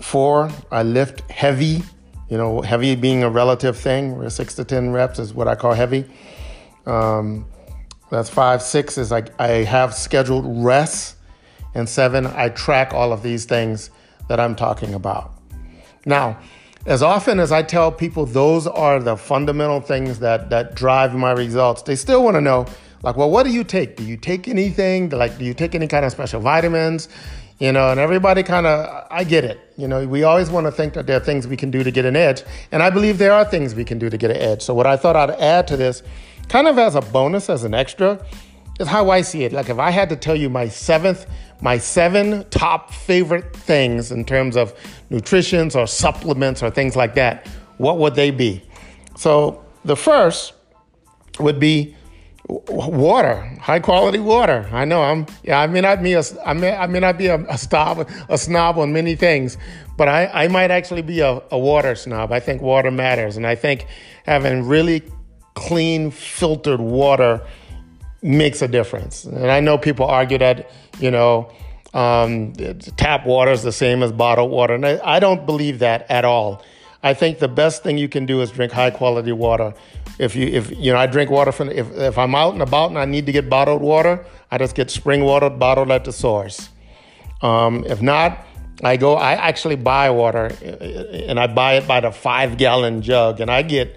Four, 0.01 0.53
I 0.71 0.85
lift 0.85 1.29
heavy 1.33 1.83
you 2.29 2.37
know, 2.37 2.61
heavy 2.61 2.97
being 2.97 3.23
a 3.23 3.31
relative 3.31 3.77
thing, 3.77 4.19
where 4.19 4.31
six 4.31 4.55
to 4.55 4.65
10 4.65 4.91
reps 4.91 5.19
is 5.19 5.33
what 5.33 5.49
I 5.49 5.55
call 5.55 5.75
heavy. 5.75 6.05
Um, 6.87 7.47
that's 8.11 8.31
five. 8.31 8.63
Six 8.63 8.99
is 8.99 9.11
like 9.11 9.39
I 9.41 9.49
have 9.65 9.95
scheduled 9.95 10.45
rests. 10.65 11.17
And 11.75 11.87
seven, 11.87 12.27
I 12.27 12.49
track 12.49 12.95
all 12.95 13.13
of 13.13 13.23
these 13.23 13.45
things 13.45 13.91
that 14.29 14.41
I'm 14.41 14.57
talking 14.57 14.95
about. 14.95 15.35
Now, 16.07 16.39
as 16.87 17.03
often 17.03 17.39
as 17.39 17.53
I 17.53 17.63
tell 17.63 17.93
people 17.93 18.25
those 18.25 18.67
are 18.67 18.99
the 18.99 19.17
fundamental 19.17 19.81
things 19.81 20.21
that, 20.21 20.49
that 20.49 20.75
drive 20.75 21.15
my 21.15 21.33
results, 21.33 21.83
they 21.83 21.97
still 21.97 22.25
want 22.25 22.37
to 22.37 22.41
know, 22.41 22.65
like, 23.03 23.17
well, 23.17 23.31
what 23.31 23.43
do 23.45 23.53
you 23.53 23.63
take? 23.63 23.97
Do 23.97 24.05
you 24.05 24.17
take 24.17 24.49
anything? 24.49 25.11
Like, 25.11 25.37
do 25.37 25.45
you 25.45 25.53
take 25.53 25.75
any 25.75 25.87
kind 25.87 26.05
of 26.05 26.13
special 26.13 26.41
vitamins? 26.41 27.09
You 27.59 27.73
know, 27.73 27.91
and 27.91 27.99
everybody 27.99 28.43
kind 28.43 28.67
of, 28.67 29.07
I 29.11 29.25
get 29.25 29.45
it. 29.45 29.59
You 29.79 29.89
know, 29.89 30.07
we 30.07 30.25
always 30.25 30.51
want 30.51 30.67
to 30.67 30.73
think 30.73 30.95
that 30.95 31.07
there 31.07 31.17
are 31.17 31.25
things 31.25 31.47
we 31.47 31.57
can 31.57 31.71
do 31.71 31.83
to 31.83 31.91
get 31.91 32.05
an 32.05 32.17
edge, 32.17 32.43
and 32.71 32.83
I 32.83 32.91
believe 32.91 33.19
there 33.19 33.33
are 33.33 33.45
things 33.45 33.75
we 33.75 33.85
can 33.85 33.99
do 33.99 34.11
to 34.11 34.17
get 34.17 34.31
an 34.31 34.37
edge. 34.37 34.63
So, 34.63 34.75
what 34.75 34.87
I 34.87 34.97
thought 34.97 35.17
I'd 35.17 35.31
add 35.31 35.67
to 35.69 35.77
this, 35.77 36.03
kind 36.49 36.69
of 36.69 36.79
as 36.79 36.95
a 36.95 37.01
bonus, 37.01 37.49
as 37.49 37.65
an 37.65 37.73
extra, 37.73 38.25
is 38.79 38.89
how 38.89 39.09
I 39.11 39.23
see 39.23 39.45
it. 39.45 39.53
Like, 39.53 39.71
if 39.71 39.79
I 39.79 39.91
had 39.91 40.11
to 40.11 40.17
tell 40.17 40.37
you 40.37 40.51
my 40.51 40.69
seventh, 40.69 41.27
my 41.63 41.79
seven 41.79 42.45
top 42.51 42.93
favorite 42.93 43.57
things 43.57 44.13
in 44.13 44.25
terms 44.25 44.57
of 44.57 44.75
nutritions 45.09 45.75
or 45.75 45.87
supplements 45.87 46.63
or 46.63 46.71
things 46.71 46.95
like 46.95 47.15
that, 47.15 47.47
what 47.79 47.99
would 47.99 48.15
they 48.15 48.31
be? 48.31 48.63
So, 49.17 49.65
the 49.85 49.97
first 49.97 50.53
would 51.39 51.59
be 51.59 51.97
water, 52.49 53.37
high 53.61 53.81
quality 53.81 54.19
water. 54.19 54.69
I 54.73 54.85
know 54.85 55.03
I'm 55.03 55.27
yeah, 55.43 55.61
I 55.61 55.67
may 55.67 55.81
not 55.81 56.03
be 56.03 56.13
a 56.13 56.23
I 56.45 56.53
may 56.53 56.75
I 56.75 56.87
may 56.87 57.01
not 57.01 57.19
be 57.19 57.27
a, 57.27 57.37
a 57.47 57.59
snob 57.59 58.09
a 58.29 58.39
snob 58.39 58.79
on 58.79 58.93
many 58.93 59.17
things, 59.17 59.59
but 59.97 60.09
I, 60.09 60.27
I 60.27 60.49
might 60.49 60.71
actually 60.71 61.03
be 61.03 61.21
a, 61.21 61.43
a 61.51 61.59
water 61.59 61.95
snob. 61.95 62.33
I 62.33 62.41
think 62.41 62.63
water 62.63 62.91
matters, 62.91 63.37
and 63.37 63.47
I 63.47 63.57
think 63.57 63.87
having 64.25 64.67
really 64.67 65.03
clean 65.55 66.11
filtered 66.11 66.81
water 66.81 67.45
makes 68.23 68.63
a 68.63 68.69
difference. 68.69 69.25
And 69.25 69.51
I 69.51 69.61
know 69.61 69.77
people 69.79 70.07
argue 70.07 70.39
that 70.39 70.71
you 71.01 71.11
know 71.11 71.51
um, 71.95 72.53
tap 72.97 73.27
water 73.27 73.51
is 73.51 73.63
the 73.63 73.73
same 73.73 74.03
as 74.03 74.13
bottled 74.13 74.51
water, 74.51 74.75
and 74.75 74.87
I, 74.87 75.01
I 75.03 75.19
don't 75.19 75.47
believe 75.47 75.81
that 75.81 76.09
at 76.11 76.25
all. 76.25 76.63
I 77.07 77.15
think 77.15 77.39
the 77.39 77.49
best 77.49 77.85
thing 77.85 77.99
you 77.99 78.09
can 78.09 78.27
do 78.27 78.41
is 78.41 78.51
drink 78.51 78.73
high 78.73 78.91
quality 78.91 79.31
water. 79.31 79.75
If 80.19 80.35
you 80.35 80.47
if 80.49 80.65
you 80.77 80.93
know 80.93 80.99
I 80.99 81.07
drink 81.07 81.31
water 81.31 81.53
from 81.53 81.69
if 81.71 81.89
if 81.93 82.19
I'm 82.19 82.35
out 82.35 82.53
and 82.55 82.63
about 82.63 82.91
and 82.91 82.99
I 82.99 83.05
need 83.05 83.27
to 83.27 83.33
get 83.33 83.49
bottled 83.49 83.81
water, 83.81 84.25
I 84.51 84.59
just 84.59 84.75
get 84.75 84.91
spring 84.91 85.23
water 85.23 85.49
bottled 85.49 85.91
at 85.93 86.05
the 86.05 86.13
source. 86.13 86.69
Um, 87.43 87.85
if 87.85 88.03
not, 88.03 88.45
I 88.83 88.97
go. 88.97 89.15
I 89.15 89.33
actually 89.33 89.77
buy 89.77 90.11
water, 90.11 90.47
and 91.31 91.39
I 91.39 91.47
buy 91.47 91.75
it 91.75 91.87
by 91.87 92.01
the 92.01 92.11
five 92.11 92.57
gallon 92.59 93.03
jug, 93.03 93.41
and 93.41 93.51
I 93.51 93.63
get 93.63 93.97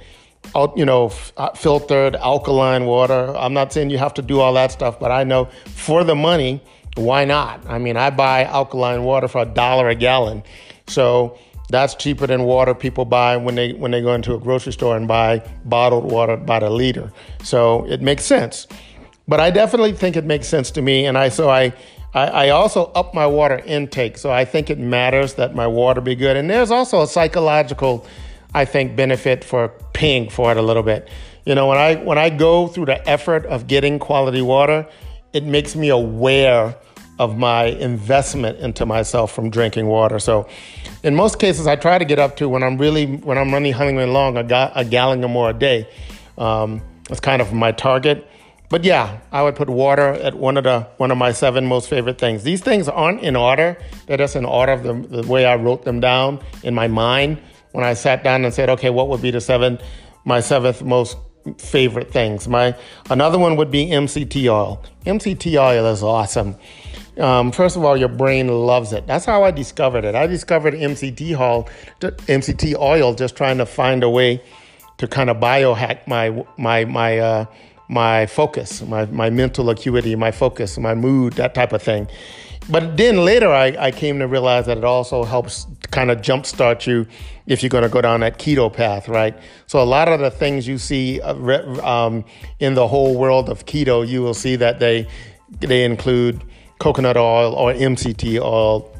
out 0.56 0.78
you 0.78 0.86
know 0.86 1.12
uh, 1.36 1.52
filtered 1.54 2.16
alkaline 2.16 2.86
water. 2.86 3.36
I'm 3.36 3.54
not 3.54 3.74
saying 3.74 3.90
you 3.90 3.98
have 3.98 4.14
to 4.16 4.22
do 4.22 4.40
all 4.40 4.54
that 4.54 4.72
stuff, 4.72 5.00
but 5.00 5.12
I 5.12 5.24
know 5.24 5.46
for 5.66 6.04
the 6.04 6.16
money, 6.16 6.62
why 6.96 7.26
not? 7.26 7.68
I 7.68 7.80
mean, 7.80 7.98
I 7.98 8.12
buy 8.12 8.44
alkaline 8.44 9.04
water 9.04 9.28
for 9.28 9.42
a 9.42 9.46
dollar 9.46 9.90
a 9.90 9.96
gallon, 9.96 10.44
so 10.88 11.40
that's 11.70 11.94
cheaper 11.96 12.28
than 12.28 12.44
water 12.44 12.74
people 12.74 13.06
buy 13.06 13.38
when 13.38 13.56
they 13.56 13.74
when 13.74 13.92
they 13.92 14.02
go 14.02 14.14
into 14.14 14.34
a 14.34 14.40
grocery 14.40 14.74
store 14.74 14.98
and 14.98 15.08
buy 15.08 15.40
bottled 15.66 16.12
water 16.12 16.36
by 16.36 16.60
the 16.60 16.70
liter. 16.70 17.12
So 17.44 17.86
it 17.88 18.02
makes 18.02 18.26
sense. 18.26 18.68
But 19.28 19.40
I 19.40 19.52
definitely 19.52 19.94
think 19.94 20.16
it 20.16 20.26
makes 20.26 20.48
sense 20.48 20.72
to 20.72 20.82
me, 20.82 21.06
and 21.06 21.18
I 21.18 21.30
so 21.30 21.50
I. 21.50 21.74
I, 22.12 22.50
also 22.50 22.86
up 22.96 23.14
my 23.14 23.28
water 23.28 23.60
intake, 23.60 24.18
so 24.18 24.32
I 24.32 24.44
think 24.44 24.72
it 24.72 24.80
matters 24.80 25.36
that 25.36 25.54
my 25.54 25.68
water 25.68 26.02
be 26.02 26.16
good. 26.16 26.38
And 26.38 26.50
there's 26.50 26.72
also 26.72 27.04
a 27.04 27.08
psychological, 27.08 28.04
I 28.56 28.66
think, 28.66 28.96
benefit 28.96 29.44
for 29.44 29.68
paying 29.94 30.28
for 30.28 30.50
it 30.50 30.58
a 30.58 30.62
little 30.64 30.82
bit. 30.82 31.08
You 31.46 31.54
know, 31.54 31.68
when 31.68 31.78
I 31.78 31.98
when 31.98 32.18
I 32.18 32.32
go 32.32 32.68
through 32.68 32.86
the 32.86 33.08
effort 33.08 33.46
of 33.46 33.68
getting 33.68 34.00
quality 34.00 34.42
water, 34.42 34.88
it 35.34 35.44
makes 35.44 35.76
me 35.76 35.90
aware 35.90 36.76
of 37.20 37.38
my 37.38 37.66
investment 37.66 38.58
into 38.60 38.86
myself 38.86 39.32
from 39.32 39.50
drinking 39.50 39.88
water. 39.88 40.18
So, 40.18 40.48
in 41.04 41.16
most 41.16 41.40
cases, 41.40 41.68
I 41.68 41.76
try 41.76 41.98
to 41.98 42.06
get 42.06 42.20
up 42.20 42.38
to 42.38 42.50
when 42.50 42.64
I'm 42.64 42.78
really 42.78 43.06
when 43.06 43.38
I'm 43.38 43.52
running 43.54 43.74
hunting 43.74 44.00
along 44.00 44.38
a, 44.38 44.44
ga- 44.44 44.72
a 44.76 44.84
gallon 44.84 45.24
or 45.24 45.30
more 45.30 45.50
a 45.50 45.54
day. 45.54 45.88
Um, 46.38 46.82
kind 47.22 47.42
of 47.42 47.54
my 47.54 47.72
target. 47.72 48.28
But 48.70 48.84
yeah, 48.84 49.20
I 49.32 49.42
would 49.42 49.56
put 49.56 49.68
water 49.68 50.10
at 50.14 50.36
one 50.36 50.56
of 50.56 50.64
the 50.64 50.82
one 50.98 51.10
of 51.10 51.18
my 51.18 51.32
seven 51.32 51.66
most 51.66 51.90
favorite 51.90 52.20
things. 52.20 52.44
These 52.44 52.62
things 52.62 52.88
aren't 52.88 53.22
in 53.22 53.36
order; 53.36 53.78
they're 54.06 54.18
just 54.18 54.36
in 54.36 54.46
order 54.46 54.74
of 54.74 54.84
the, 54.84 55.22
the 55.22 55.28
way 55.28 55.46
I 55.46 55.56
wrote 55.56 55.86
them 55.86 56.00
down 56.00 56.40
in 56.64 56.76
my 56.76 56.88
mind 56.88 57.40
when 57.72 57.84
I 57.84 57.96
sat 57.96 58.24
down 58.24 58.46
and 58.46 58.54
said, 58.54 58.70
"Okay, 58.70 58.92
what 58.92 59.10
would 59.10 59.22
be 59.22 59.32
the 59.32 59.42
seven 59.42 59.80
my 60.24 60.40
seventh 60.40 60.84
most 60.84 61.18
favorite 61.58 62.12
things?" 62.12 62.48
My 62.48 62.76
another 63.10 63.40
one 63.40 63.56
would 63.56 63.72
be 63.72 63.88
MCT 63.88 64.48
oil. 64.52 64.84
MCT 65.04 65.60
oil 65.60 65.88
is 65.88 66.04
awesome. 66.04 66.56
Um, 67.20 67.52
first 67.52 67.76
of 67.76 67.84
all, 67.84 67.98
your 67.98 68.08
brain 68.08 68.48
loves 68.48 68.94
it. 68.94 69.06
That's 69.06 69.26
how 69.26 69.44
I 69.44 69.52
discovered 69.52 70.06
it. 70.06 70.16
I 70.16 70.26
discovered 70.28 70.74
MCT 70.74 71.38
oil, 71.38 71.68
MCT 72.00 72.76
oil, 72.78 73.14
just 73.14 73.36
trying 73.36 73.58
to 73.58 73.66
find 73.66 74.04
a 74.04 74.10
way 74.10 74.42
to 74.98 75.08
kind 75.08 75.30
of 75.30 75.38
biohack 75.38 76.08
my 76.08 76.46
my 76.58 76.86
my 76.86 77.18
uh, 77.20 77.46
my 77.90 78.26
focus, 78.26 78.82
my 78.82 79.06
my 79.08 79.30
mental 79.30 79.70
acuity, 79.70 80.16
my 80.16 80.32
focus, 80.32 80.78
my 80.78 80.96
mood, 80.96 81.34
that 81.34 81.54
type 81.54 81.74
of 81.74 81.82
thing. 81.82 82.08
But 82.70 82.98
then 82.98 83.26
later, 83.26 83.50
I, 83.50 83.76
I 83.80 83.92
came 83.92 84.20
to 84.20 84.28
realize 84.28 84.68
that 84.68 84.78
it 84.78 84.84
also 84.84 85.24
helps 85.24 85.66
kind 85.90 86.12
of 86.12 86.20
jumpstart 86.20 86.86
you 86.86 87.08
if 87.48 87.64
you're 87.64 87.70
going 87.70 87.84
to 87.84 87.90
go 87.90 88.00
down 88.00 88.20
that 88.20 88.38
keto 88.38 88.72
path, 88.72 89.08
right? 89.08 89.36
So 89.66 89.82
a 89.82 89.86
lot 89.86 90.08
of 90.08 90.20
the 90.20 90.30
things 90.30 90.68
you 90.68 90.78
see 90.78 91.20
uh, 91.20 91.34
um, 91.84 92.24
in 92.60 92.76
the 92.76 92.88
whole 92.88 93.18
world 93.18 93.50
of 93.50 93.66
keto, 93.66 94.08
you 94.08 94.22
will 94.22 94.36
see 94.36 94.56
that 94.58 94.80
they 94.80 95.08
they 95.62 95.84
include 95.84 96.44
coconut 96.80 97.18
oil 97.18 97.54
or 97.54 97.74
MCT 97.74 98.42
oil 98.42 98.94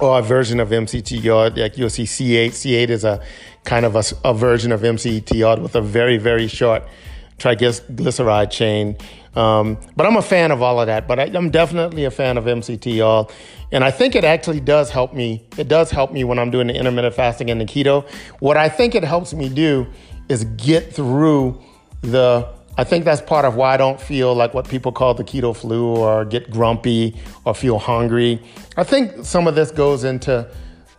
or 0.00 0.18
a 0.18 0.22
version 0.22 0.60
of 0.60 0.68
MCT 0.68 1.26
oil. 1.26 1.50
Like 1.56 1.76
you'll 1.76 1.90
see 1.90 2.04
C8. 2.04 2.50
C8 2.50 2.90
is 2.90 3.04
a 3.04 3.22
kind 3.64 3.84
of 3.84 3.96
a, 3.96 4.04
a 4.24 4.34
version 4.34 4.72
of 4.72 4.82
MCT 4.82 5.44
oil 5.44 5.60
with 5.60 5.74
a 5.74 5.80
very, 5.80 6.18
very 6.18 6.46
short 6.46 6.84
triglyceride 7.38 8.50
chain. 8.50 8.96
Um, 9.34 9.78
but 9.94 10.06
I'm 10.06 10.16
a 10.16 10.22
fan 10.22 10.50
of 10.50 10.62
all 10.62 10.80
of 10.80 10.86
that. 10.86 11.06
But 11.06 11.18
I, 11.18 11.24
am 11.26 11.50
definitely 11.50 12.04
a 12.04 12.10
fan 12.10 12.38
of 12.38 12.44
MCT 12.44 13.00
oil. 13.00 13.30
And 13.70 13.84
I 13.84 13.90
think 13.90 14.14
it 14.14 14.24
actually 14.24 14.60
does 14.60 14.90
help 14.90 15.14
me. 15.14 15.46
It 15.56 15.68
does 15.68 15.90
help 15.90 16.12
me 16.12 16.24
when 16.24 16.38
I'm 16.38 16.50
doing 16.50 16.66
the 16.66 16.74
intermittent 16.74 17.14
fasting 17.14 17.50
and 17.50 17.60
the 17.60 17.64
keto. 17.64 18.08
What 18.40 18.56
I 18.56 18.68
think 18.68 18.94
it 18.94 19.04
helps 19.04 19.34
me 19.34 19.48
do 19.48 19.86
is 20.28 20.44
get 20.44 20.92
through 20.92 21.62
the 22.02 22.57
I 22.78 22.84
think 22.84 23.04
that's 23.04 23.20
part 23.20 23.44
of 23.44 23.56
why 23.56 23.74
I 23.74 23.76
don't 23.76 24.00
feel 24.00 24.34
like 24.34 24.54
what 24.54 24.68
people 24.68 24.92
call 24.92 25.12
the 25.12 25.24
keto 25.24 25.54
flu 25.54 25.96
or 25.96 26.24
get 26.24 26.48
grumpy 26.48 27.20
or 27.44 27.52
feel 27.52 27.80
hungry. 27.80 28.40
I 28.76 28.84
think 28.84 29.24
some 29.24 29.48
of 29.48 29.56
this 29.56 29.72
goes 29.72 30.04
into 30.04 30.48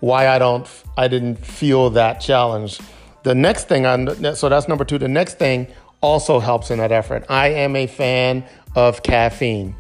why 0.02 0.28
I 0.28 0.40
don't 0.40 0.68
I 0.98 1.08
didn't 1.08 1.38
feel 1.38 1.90
that 1.92 2.20
challenge. 2.20 2.80
The 3.24 3.34
next 3.34 3.70
thing 3.70 3.86
I 3.86 4.34
so 4.34 4.50
that's 4.50 4.68
number 4.68 4.84
2. 4.84 4.98
The 4.98 5.08
next 5.08 5.40
thing 5.40 5.68
also 6.02 6.40
helps 6.40 6.70
in 6.70 6.80
that 6.80 6.92
effort. 6.92 7.26
I 7.30 7.48
am 7.48 7.78
a 7.78 7.88
fan 7.88 8.44
of 8.76 9.02
caffeine. 9.02 9.74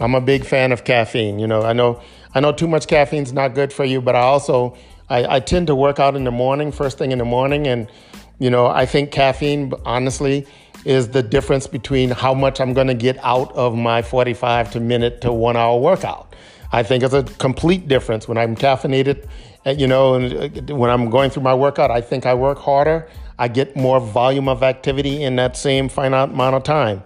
I'm 0.00 0.14
a 0.14 0.20
big 0.20 0.44
fan 0.44 0.70
of 0.70 0.84
caffeine. 0.84 1.38
You 1.38 1.46
know, 1.46 1.62
I 1.62 1.72
know 1.72 2.02
I 2.34 2.40
know 2.40 2.52
too 2.52 2.68
much 2.68 2.86
caffeine 2.88 3.22
is 3.22 3.32
not 3.32 3.54
good 3.54 3.72
for 3.72 3.86
you, 3.86 4.02
but 4.02 4.14
I 4.14 4.20
also 4.20 4.76
I, 5.08 5.36
I 5.36 5.40
tend 5.40 5.68
to 5.68 5.74
work 5.74 5.98
out 5.98 6.14
in 6.14 6.24
the 6.24 6.30
morning, 6.30 6.72
first 6.72 6.98
thing 6.98 7.10
in 7.10 7.18
the 7.18 7.24
morning, 7.24 7.66
and 7.66 7.90
you 8.38 8.50
know 8.50 8.66
I 8.66 8.84
think 8.84 9.12
caffeine, 9.12 9.72
honestly, 9.86 10.46
is 10.88 11.08
the 11.08 11.22
difference 11.22 11.66
between 11.66 12.08
how 12.10 12.32
much 12.32 12.62
I'm 12.62 12.72
going 12.72 12.86
to 12.86 12.94
get 12.94 13.18
out 13.22 13.52
of 13.52 13.76
my 13.76 14.00
45 14.00 14.70
to 14.72 14.80
minute 14.80 15.20
to 15.20 15.30
one 15.30 15.54
hour 15.54 15.78
workout. 15.78 16.34
I 16.72 16.82
think 16.82 17.04
it's 17.04 17.12
a 17.12 17.24
complete 17.24 17.88
difference 17.88 18.26
when 18.26 18.38
I'm 18.38 18.56
caffeinated, 18.56 19.28
uh, 19.66 19.70
you 19.70 19.86
know, 19.86 20.14
and 20.14 20.70
uh, 20.70 20.74
when 20.74 20.88
I'm 20.88 21.10
going 21.10 21.28
through 21.30 21.42
my 21.42 21.52
workout, 21.52 21.90
I 21.90 22.00
think 22.00 22.24
I 22.24 22.32
work 22.32 22.58
harder. 22.58 23.06
I 23.38 23.48
get 23.48 23.76
more 23.76 24.00
volume 24.00 24.48
of 24.48 24.62
activity 24.62 25.22
in 25.22 25.36
that 25.36 25.58
same 25.58 25.90
finite 25.90 26.30
amount 26.30 26.56
of 26.56 26.62
time. 26.62 27.02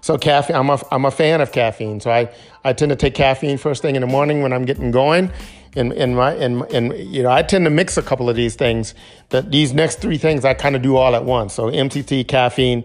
So 0.00 0.16
caffeine, 0.16 0.56
I'm 0.56 0.70
a, 0.70 0.80
I'm 0.90 1.04
a 1.04 1.10
fan 1.10 1.42
of 1.42 1.52
caffeine. 1.52 2.00
So 2.00 2.10
I, 2.10 2.30
I 2.64 2.72
tend 2.72 2.88
to 2.88 2.96
take 2.96 3.14
caffeine 3.14 3.58
first 3.58 3.82
thing 3.82 3.96
in 3.96 4.00
the 4.00 4.06
morning 4.06 4.40
when 4.40 4.54
I'm 4.54 4.64
getting 4.64 4.90
going. 4.90 5.30
And, 5.74 5.92
and 5.92 6.16
my 6.16 6.32
and, 6.32 6.62
and 6.72 6.96
you 6.96 7.22
know 7.22 7.30
I 7.30 7.42
tend 7.42 7.66
to 7.66 7.70
mix 7.70 7.98
a 7.98 8.02
couple 8.02 8.30
of 8.30 8.36
these 8.36 8.54
things. 8.54 8.94
That 9.28 9.50
these 9.50 9.74
next 9.74 9.96
three 10.00 10.16
things 10.16 10.42
I 10.42 10.54
kind 10.54 10.74
of 10.74 10.80
do 10.80 10.96
all 10.96 11.14
at 11.14 11.24
once. 11.24 11.52
So 11.52 11.64
MCT, 11.64 12.26
caffeine, 12.28 12.82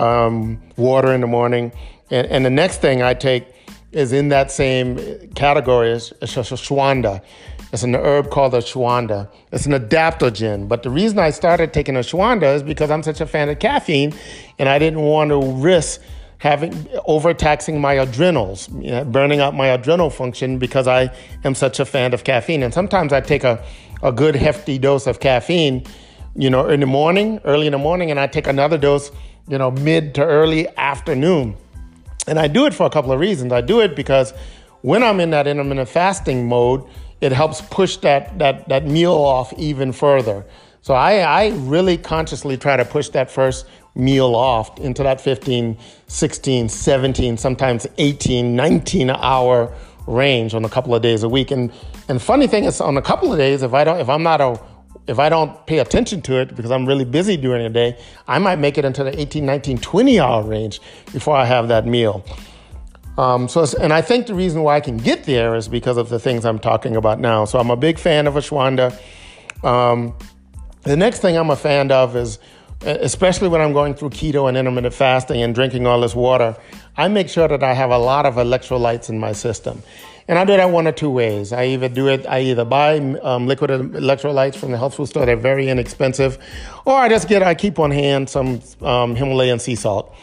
um, 0.00 0.60
water 0.76 1.12
in 1.12 1.20
the 1.20 1.26
morning. 1.26 1.72
And, 2.10 2.26
and, 2.28 2.44
the 2.44 2.50
next 2.50 2.80
thing 2.80 3.02
I 3.02 3.14
take 3.14 3.46
is 3.92 4.12
in 4.12 4.28
that 4.30 4.50
same 4.50 5.30
category 5.34 5.90
is 5.90 6.12
ashwagandha. 6.22 7.22
It's 7.72 7.82
an 7.82 7.94
herb 7.94 8.30
called 8.30 8.54
ashwagandha. 8.54 9.28
It's 9.52 9.66
an 9.66 9.72
adaptogen. 9.72 10.68
But 10.68 10.82
the 10.82 10.90
reason 10.90 11.18
I 11.18 11.30
started 11.30 11.72
taking 11.72 11.94
ashwagandha 11.94 12.54
is 12.56 12.62
because 12.62 12.90
I'm 12.90 13.02
such 13.02 13.20
a 13.20 13.26
fan 13.26 13.48
of 13.48 13.58
caffeine 13.58 14.14
and 14.58 14.68
I 14.68 14.78
didn't 14.78 15.00
want 15.00 15.30
to 15.30 15.40
risk 15.40 16.00
having 16.38 16.88
overtaxing 17.04 17.80
my 17.80 17.92
adrenals, 17.92 18.68
you 18.70 18.90
know, 18.90 19.04
burning 19.04 19.40
out 19.40 19.54
my 19.54 19.66
adrenal 19.66 20.08
function 20.08 20.58
because 20.58 20.88
I 20.88 21.14
am 21.44 21.54
such 21.54 21.78
a 21.78 21.84
fan 21.84 22.14
of 22.14 22.24
caffeine. 22.24 22.62
And 22.62 22.72
sometimes 22.72 23.12
I 23.12 23.20
take 23.20 23.44
a, 23.44 23.62
a 24.02 24.10
good 24.10 24.34
hefty 24.34 24.78
dose 24.78 25.06
of 25.06 25.20
caffeine, 25.20 25.84
you 26.34 26.50
know, 26.50 26.68
in 26.68 26.80
the 26.80 26.86
morning, 26.86 27.40
early 27.44 27.66
in 27.66 27.72
the 27.72 27.78
morning, 27.78 28.10
and 28.10 28.18
I 28.20 28.26
take 28.26 28.46
another 28.46 28.78
dose 28.78 29.10
you 29.50 29.58
know, 29.58 29.70
mid 29.70 30.14
to 30.14 30.24
early 30.24 30.68
afternoon. 30.76 31.56
And 32.26 32.38
I 32.38 32.46
do 32.46 32.66
it 32.66 32.72
for 32.72 32.86
a 32.86 32.90
couple 32.90 33.12
of 33.12 33.18
reasons. 33.18 33.52
I 33.52 33.60
do 33.60 33.80
it 33.80 33.96
because 33.96 34.32
when 34.82 35.02
I'm 35.02 35.18
in 35.20 35.30
that 35.30 35.46
intermittent 35.46 35.88
fasting 35.88 36.48
mode, 36.48 36.84
it 37.20 37.32
helps 37.32 37.60
push 37.60 37.96
that 37.98 38.38
that 38.38 38.68
that 38.68 38.86
meal 38.86 39.12
off 39.12 39.52
even 39.54 39.92
further. 39.92 40.46
So 40.82 40.94
I, 40.94 41.18
I 41.18 41.48
really 41.48 41.98
consciously 41.98 42.56
try 42.56 42.76
to 42.76 42.84
push 42.84 43.10
that 43.10 43.30
first 43.30 43.66
meal 43.94 44.34
off 44.34 44.78
into 44.78 45.02
that 45.02 45.20
15, 45.20 45.76
16, 46.06 46.68
17, 46.70 47.36
sometimes 47.36 47.86
18, 47.98 48.56
19 48.56 49.10
hour 49.10 49.74
range 50.06 50.54
on 50.54 50.64
a 50.64 50.70
couple 50.70 50.94
of 50.94 51.02
days 51.02 51.22
a 51.22 51.28
week. 51.28 51.50
And 51.50 51.72
and 52.08 52.22
funny 52.22 52.46
thing 52.46 52.64
is 52.64 52.80
on 52.80 52.96
a 52.96 53.02
couple 53.02 53.32
of 53.32 53.38
days, 53.38 53.62
if 53.62 53.74
I 53.74 53.82
don't 53.82 54.00
if 54.00 54.08
I'm 54.08 54.22
not 54.22 54.40
a 54.40 54.60
if 55.10 55.18
I 55.18 55.28
don't 55.28 55.66
pay 55.66 55.80
attention 55.80 56.22
to 56.22 56.40
it 56.40 56.54
because 56.54 56.70
I'm 56.70 56.86
really 56.86 57.04
busy 57.04 57.36
during 57.36 57.64
the 57.64 57.68
day, 57.68 57.98
I 58.28 58.38
might 58.38 58.60
make 58.60 58.78
it 58.78 58.84
into 58.84 59.02
the 59.02 59.18
18, 59.20 59.44
19, 59.44 59.78
20 59.78 60.20
hour 60.20 60.42
range 60.44 60.80
before 61.12 61.34
I 61.34 61.44
have 61.46 61.66
that 61.68 61.84
meal. 61.84 62.24
Um, 63.18 63.48
so, 63.48 63.66
and 63.80 63.92
I 63.92 64.02
think 64.02 64.28
the 64.28 64.34
reason 64.34 64.62
why 64.62 64.76
I 64.76 64.80
can 64.80 64.96
get 64.96 65.24
there 65.24 65.56
is 65.56 65.66
because 65.66 65.96
of 65.96 66.10
the 66.10 66.20
things 66.20 66.44
I'm 66.46 66.60
talking 66.60 66.94
about 66.94 67.18
now. 67.18 67.44
So 67.44 67.58
I'm 67.58 67.70
a 67.70 67.76
big 67.76 67.98
fan 67.98 68.28
of 68.28 68.34
ashwagandha. 68.34 68.96
Um, 69.64 70.16
the 70.82 70.96
next 70.96 71.18
thing 71.18 71.36
I'm 71.36 71.50
a 71.50 71.56
fan 71.56 71.90
of 71.90 72.14
is 72.14 72.38
especially 72.82 73.48
when 73.48 73.60
I'm 73.60 73.72
going 73.72 73.94
through 73.94 74.10
keto 74.10 74.48
and 74.48 74.56
intermittent 74.56 74.94
fasting 74.94 75.42
and 75.42 75.54
drinking 75.54 75.86
all 75.86 76.00
this 76.00 76.14
water, 76.14 76.56
I 76.96 77.08
make 77.08 77.28
sure 77.28 77.48
that 77.48 77.62
I 77.62 77.74
have 77.74 77.90
a 77.90 77.98
lot 77.98 78.26
of 78.26 78.36
electrolytes 78.36 79.10
in 79.10 79.18
my 79.18 79.32
system. 79.32 79.82
And 80.28 80.38
I 80.38 80.44
do 80.44 80.56
that 80.56 80.70
one 80.70 80.86
or 80.86 80.92
two 80.92 81.10
ways. 81.10 81.52
I 81.52 81.66
either 81.66 81.88
do 81.88 82.08
it, 82.08 82.26
I 82.26 82.40
either 82.42 82.64
buy 82.64 82.98
um, 82.98 83.46
liquid 83.46 83.70
electrolytes 83.70 84.56
from 84.56 84.70
the 84.70 84.78
health 84.78 84.94
food 84.94 85.08
store, 85.08 85.26
they're 85.26 85.36
very 85.36 85.68
inexpensive, 85.68 86.38
or 86.84 86.94
I 86.94 87.08
just 87.08 87.28
get, 87.28 87.42
I 87.42 87.54
keep 87.54 87.78
on 87.78 87.90
hand 87.90 88.30
some 88.30 88.60
um, 88.82 89.16
Himalayan 89.16 89.58
sea 89.58 89.74
salt. 89.74 90.14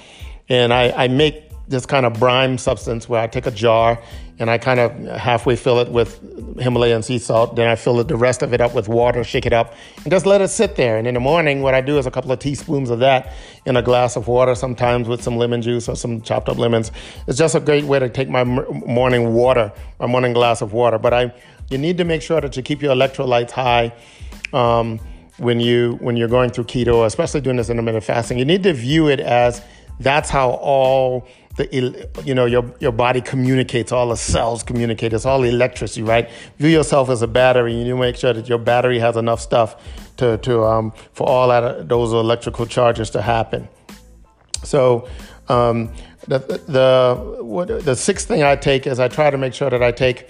And 0.50 0.74
I, 0.74 0.92
I 0.92 1.08
make 1.10 1.47
this 1.68 1.86
kind 1.86 2.06
of 2.06 2.14
brine 2.14 2.58
substance 2.58 3.10
where 3.10 3.22
I 3.22 3.28
take 3.28 3.46
a 3.46 3.52
jar 3.52 4.02
and 4.40 4.50
I 4.50 4.58
kind 4.58 4.80
of 4.80 4.92
halfway 5.18 5.56
fill 5.56 5.80
it 5.80 5.90
with 5.90 6.20
Himalayan 6.60 7.02
sea 7.02 7.18
salt. 7.18 7.56
Then 7.56 7.68
I 7.68 7.76
fill 7.76 8.04
the 8.04 8.16
rest 8.16 8.42
of 8.42 8.54
it 8.54 8.62
up 8.62 8.76
with 8.76 8.88
water, 8.88 9.24
shake 9.24 9.46
it 9.46 9.54
up, 9.54 9.74
and 10.04 10.12
just 10.12 10.26
let 10.26 10.42
it 10.42 10.50
sit 10.50 10.76
there. 10.76 10.98
And 10.98 11.08
in 11.08 11.16
the 11.16 11.20
morning, 11.20 11.62
what 11.62 11.74
I 11.74 11.82
do 11.82 11.98
is 11.98 12.06
a 12.06 12.12
couple 12.12 12.32
of 12.32 12.40
teaspoons 12.40 12.90
of 12.90 13.00
that 13.00 13.34
in 13.66 13.76
a 13.76 13.82
glass 13.82 14.16
of 14.16 14.28
water, 14.28 14.54
sometimes 14.54 15.08
with 15.08 15.24
some 15.24 15.38
lemon 15.38 15.62
juice 15.62 15.90
or 15.90 15.96
some 15.96 16.22
chopped 16.22 16.50
up 16.50 16.58
lemons. 16.58 16.92
It's 17.28 17.38
just 17.38 17.56
a 17.56 17.60
great 17.60 17.86
way 17.86 18.00
to 18.00 18.10
take 18.10 18.30
my 18.30 18.44
morning 18.44 19.34
water, 19.34 19.74
my 20.00 20.08
morning 20.08 20.34
glass 20.34 20.62
of 20.62 20.72
water. 20.72 21.00
But 21.00 21.14
I, 21.14 21.34
you 21.70 21.78
need 21.78 21.98
to 21.98 22.04
make 22.04 22.22
sure 22.22 22.40
that 22.40 22.56
you 22.56 22.64
keep 22.64 22.82
your 22.82 22.96
electrolytes 22.96 23.52
high. 23.52 23.94
Um, 24.54 25.00
when 25.38 25.60
you 25.60 25.98
when 26.02 26.18
you're 26.18 26.28
going 26.28 26.50
through 26.50 26.64
keto, 26.64 27.06
especially 27.06 27.42
doing 27.42 27.58
this 27.58 27.70
intermittent 27.70 28.04
fasting, 28.04 28.40
you 28.40 28.46
need 28.46 28.64
to 28.64 28.74
view 28.74 29.08
it 29.08 29.20
as 29.20 29.62
that's 30.00 30.30
how 30.30 30.52
all 30.52 31.28
the 31.58 32.08
you 32.24 32.34
know 32.34 32.46
your 32.46 32.74
your 32.80 32.92
body 32.92 33.20
communicates 33.20 33.92
all 33.92 34.10
the 34.10 34.16
cells 34.16 34.64
communicate 34.64 35.12
it's 35.12 35.26
all 35.26 35.44
electricity 35.44 36.04
right? 36.04 36.30
View 36.58 36.70
yourself 36.70 37.10
as 37.10 37.22
a 37.22 37.28
battery 37.28 37.74
and 37.78 37.88
you 37.88 37.98
make 37.98 38.16
sure 38.16 38.32
that 38.32 38.48
your 38.48 38.60
battery 38.60 39.00
has 39.00 39.18
enough 39.18 39.42
stuff 39.42 39.76
to 40.18 40.38
to 40.40 40.64
um, 40.64 40.94
for 41.14 41.28
all 41.28 41.50
that 41.50 41.90
those 41.90 42.14
electrical 42.14 42.66
charges 42.66 43.10
to 43.10 43.22
happen. 43.22 43.68
So 44.64 45.08
um, 45.50 45.92
the 46.28 46.40
the 46.40 47.44
what, 47.44 47.68
the 47.68 47.96
sixth 47.96 48.28
thing 48.28 48.44
I 48.44 48.56
take 48.56 48.86
is 48.86 49.00
I 49.00 49.08
try 49.08 49.30
to 49.30 49.38
make 49.38 49.54
sure 49.54 49.70
that 49.70 49.82
I 49.82 49.92
take 49.92 50.30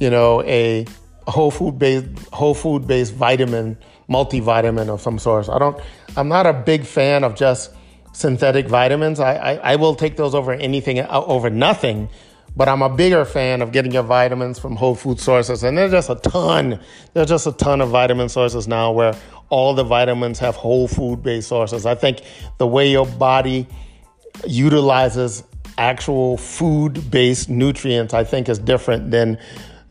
you 0.00 0.10
know 0.10 0.42
a 0.42 0.86
whole 1.28 1.50
food 1.50 1.78
based 1.78 2.06
whole 2.32 2.54
food 2.54 2.86
based 2.86 3.14
vitamin 3.14 3.76
multivitamin 4.08 4.88
of 4.88 5.00
some 5.00 5.18
sort 5.18 5.48
I 5.48 5.58
don't 5.58 5.80
I'm 6.16 6.28
not 6.28 6.46
a 6.46 6.52
big 6.52 6.84
fan 6.84 7.24
of 7.24 7.34
just 7.34 7.70
synthetic 8.12 8.68
vitamins. 8.68 9.20
I, 9.20 9.34
I, 9.34 9.52
I, 9.72 9.76
will 9.76 9.94
take 9.94 10.16
those 10.16 10.34
over 10.34 10.52
anything, 10.52 11.00
uh, 11.00 11.08
over 11.26 11.50
nothing. 11.50 12.08
But 12.54 12.68
I'm 12.68 12.82
a 12.82 12.90
bigger 12.90 13.24
fan 13.24 13.62
of 13.62 13.72
getting 13.72 13.92
your 13.92 14.02
vitamins 14.02 14.58
from 14.58 14.76
whole 14.76 14.94
food 14.94 15.18
sources. 15.18 15.64
And 15.64 15.78
there's 15.78 15.92
just 15.92 16.10
a 16.10 16.16
ton, 16.16 16.80
there's 17.14 17.28
just 17.28 17.46
a 17.46 17.52
ton 17.52 17.80
of 17.80 17.88
vitamin 17.88 18.28
sources 18.28 18.68
now 18.68 18.92
where 18.92 19.14
all 19.48 19.74
the 19.74 19.84
vitamins 19.84 20.38
have 20.40 20.54
whole 20.56 20.86
food 20.86 21.22
based 21.22 21.48
sources. 21.48 21.86
I 21.86 21.94
think 21.94 22.20
the 22.58 22.66
way 22.66 22.90
your 22.90 23.06
body 23.06 23.66
utilizes 24.46 25.44
actual 25.78 26.36
food 26.36 27.10
based 27.10 27.48
nutrients, 27.48 28.12
I 28.12 28.24
think 28.24 28.48
is 28.48 28.58
different 28.58 29.10
than 29.10 29.38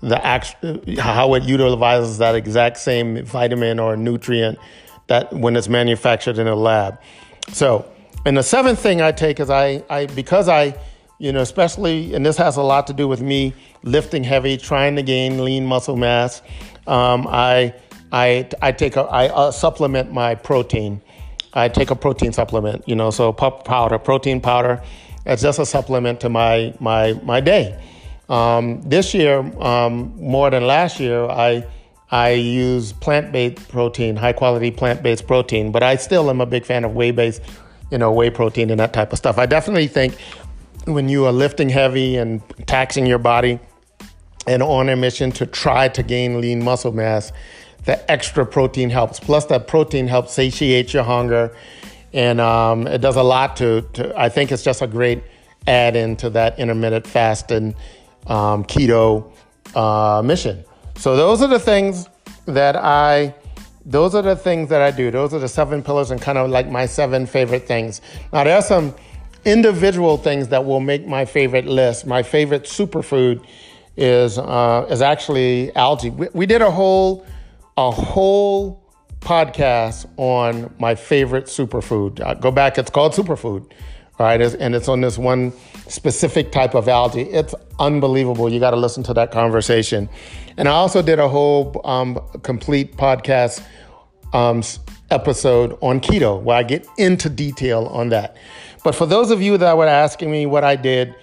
the 0.01 0.23
actual, 0.23 0.81
how 0.99 1.34
it 1.34 1.43
utilizes 1.43 2.19
that 2.19 2.36
exact 2.36 2.77
same 2.77 3.25
vitamin 3.25 3.79
or 3.79 3.95
nutrient 3.95 4.60
that 5.07 5.34
when 5.34 5.55
it's 5.55 5.67
manufactured 5.67 6.38
in 6.38 6.47
a 6.47 6.55
lab. 6.55 6.99
So 7.51 7.90
and 8.25 8.38
the 8.38 8.43
seventh 8.43 8.79
thing 8.79 9.01
I 9.01 9.12
take 9.12 9.39
is 9.39 9.49
I, 9.49 9.84
I 9.89 10.05
because 10.07 10.47
I, 10.47 10.77
you 11.17 11.31
know, 11.31 11.41
especially, 11.41 12.13
and 12.13 12.25
this 12.25 12.38
has 12.38 12.57
a 12.57 12.62
lot 12.62 12.88
to 12.88 12.93
do 12.93 13.07
with 13.07 13.21
me 13.21 13.53
lifting 13.84 14.23
heavy, 14.23 14.57
trying 14.57 14.95
to 14.95 15.03
gain 15.03 15.43
lean 15.43 15.65
muscle 15.65 15.95
mass. 15.95 16.41
Um, 16.88 17.27
I, 17.27 17.73
I, 18.12 18.49
I 18.62 18.71
take 18.71 18.95
a, 18.95 19.01
I 19.01 19.27
uh, 19.29 19.51
supplement 19.51 20.12
my 20.12 20.36
protein. 20.36 21.01
I 21.53 21.67
take 21.67 21.91
a 21.91 21.95
protein 21.95 22.31
supplement, 22.31 22.88
you 22.88 22.95
know, 22.95 23.12
so 23.12 23.34
powder, 23.34 23.99
protein 23.99 24.39
powder. 24.39 24.81
It's 25.25 25.41
just 25.41 25.60
a 25.60 25.65
supplement 25.65 26.21
to 26.21 26.29
my 26.29 26.73
my 26.79 27.13
my 27.23 27.41
day. 27.41 27.79
Um, 28.29 28.81
this 28.81 29.13
year, 29.13 29.39
um, 29.62 30.13
more 30.15 30.49
than 30.49 30.65
last 30.65 30.99
year, 30.99 31.25
I 31.25 31.65
I 32.10 32.31
use 32.31 32.93
plant-based 32.93 33.67
protein, 33.69 34.15
high 34.15 34.34
quality 34.34 34.71
plant-based 34.71 35.27
protein, 35.27 35.71
but 35.71 35.84
I 35.84 35.95
still 35.97 36.29
am 36.29 36.41
a 36.41 36.45
big 36.45 36.65
fan 36.65 36.84
of 36.84 36.95
whey-based 36.95 37.41
you 37.91 37.97
know, 37.97 38.12
whey 38.12 38.30
protein 38.30 38.69
and 38.69 38.80
that 38.80 38.93
type 38.93 39.12
of 39.12 39.17
stuff. 39.17 39.38
I 39.38 39.45
definitely 39.45 39.88
think 39.88 40.17
when 40.86 41.10
you 41.10 41.25
are 41.25 41.32
lifting 41.32 41.69
heavy 41.69 42.17
and 42.17 42.41
taxing 42.65 43.06
your 43.06 43.19
body 43.19 43.60
and 44.47 44.63
on 44.63 44.89
a 44.89 44.95
mission 44.95 45.32
to 45.34 45.45
try 45.45 45.88
to 45.89 46.01
gain 46.01 46.41
lean 46.41 46.63
muscle 46.63 46.91
mass, 46.91 47.32
the 47.86 48.12
extra 48.12 48.45
protein 48.45 48.89
helps. 48.89 49.19
Plus, 49.19 49.45
that 49.45 49.67
protein 49.67 50.08
helps 50.08 50.34
satiate 50.34 50.93
your 50.93 51.04
hunger, 51.04 51.56
and 52.13 52.39
um, 52.39 52.88
it 52.88 52.99
does 52.99 53.15
a 53.15 53.23
lot 53.23 53.58
to, 53.58 53.82
to. 53.93 54.19
I 54.19 54.30
think 54.30 54.51
it's 54.51 54.63
just 54.63 54.82
a 54.82 54.88
great 54.88 55.23
add 55.67 55.95
in 55.95 56.15
to 56.17 56.30
that 56.32 56.58
intermittent 56.60 57.06
fasting 57.06 57.75
um, 58.27 58.63
keto 58.63 59.32
uh, 59.75 60.21
mission. 60.23 60.63
So 60.95 61.15
those 61.15 61.41
are 61.41 61.47
the 61.47 61.60
things 61.60 62.08
that 62.45 62.75
I 62.75 63.34
those 63.85 64.15
are 64.15 64.21
the 64.21 64.35
things 64.35 64.69
that 64.69 64.81
I 64.81 64.91
do. 64.91 65.11
Those 65.11 65.33
are 65.33 65.39
the 65.39 65.47
seven 65.47 65.81
pillars 65.81 66.11
and 66.11 66.21
kind 66.21 66.37
of 66.37 66.49
like 66.49 66.69
my 66.69 66.85
seven 66.85 67.25
favorite 67.25 67.67
things. 67.67 68.01
Now, 68.31 68.43
there 68.43 68.55
are 68.55 68.61
some 68.61 68.93
individual 69.45 70.17
things 70.17 70.49
that 70.49 70.65
will 70.65 70.79
make 70.79 71.07
my 71.07 71.25
favorite 71.25 71.65
list. 71.65 72.05
My 72.05 72.23
favorite 72.23 72.63
superfood 72.63 73.45
is 73.97 74.37
uh, 74.37 74.87
is 74.89 75.01
actually 75.01 75.75
algae. 75.75 76.09
We, 76.09 76.27
we 76.33 76.45
did 76.45 76.61
a 76.61 76.71
whole 76.71 77.25
a 77.77 77.91
whole 77.91 78.81
podcast 79.19 80.07
on 80.17 80.73
my 80.79 80.95
favorite 80.95 81.45
superfood. 81.45 82.21
Uh, 82.21 82.33
go 82.35 82.51
back; 82.51 82.77
it's 82.77 82.91
called 82.91 83.13
Superfood, 83.13 83.71
right? 84.21 84.41
And 84.41 84.75
it's 84.75 84.88
on 84.88 85.01
this 85.01 85.17
one 85.17 85.51
specific 85.88 86.51
type 86.51 86.73
of 86.73 86.88
algae. 86.88 87.23
It's 87.23 87.53
unbelievable. 87.79 88.49
You 88.49 88.60
got 88.60 88.71
to 88.71 88.77
listen 88.77 89.03
to 89.03 89.13
that 89.15 89.31
conversation. 89.31 90.10
And 90.57 90.67
I 90.67 90.71
also 90.71 91.01
did 91.01 91.19
a 91.19 91.27
whole 91.27 91.81
um, 91.84 92.19
complete 92.43 92.95
podcast 92.95 93.63
um, 94.34 94.63
episode 95.10 95.77
on 95.81 95.99
keto 95.99 96.41
where 96.41 96.57
I 96.57 96.63
get 96.63 96.88
into 96.97 97.29
detail 97.29 97.88
on 97.88 98.10
that. 98.10 98.38
But 98.84 98.95
for 98.95 99.05
those 99.05 99.31
of 99.31 99.41
you 99.41 99.57
that 99.57 99.77
were 99.77 99.88
asking 99.88 100.31
me 100.31 100.45
what 100.45 100.63
I 100.63 100.75
did, 100.75 101.13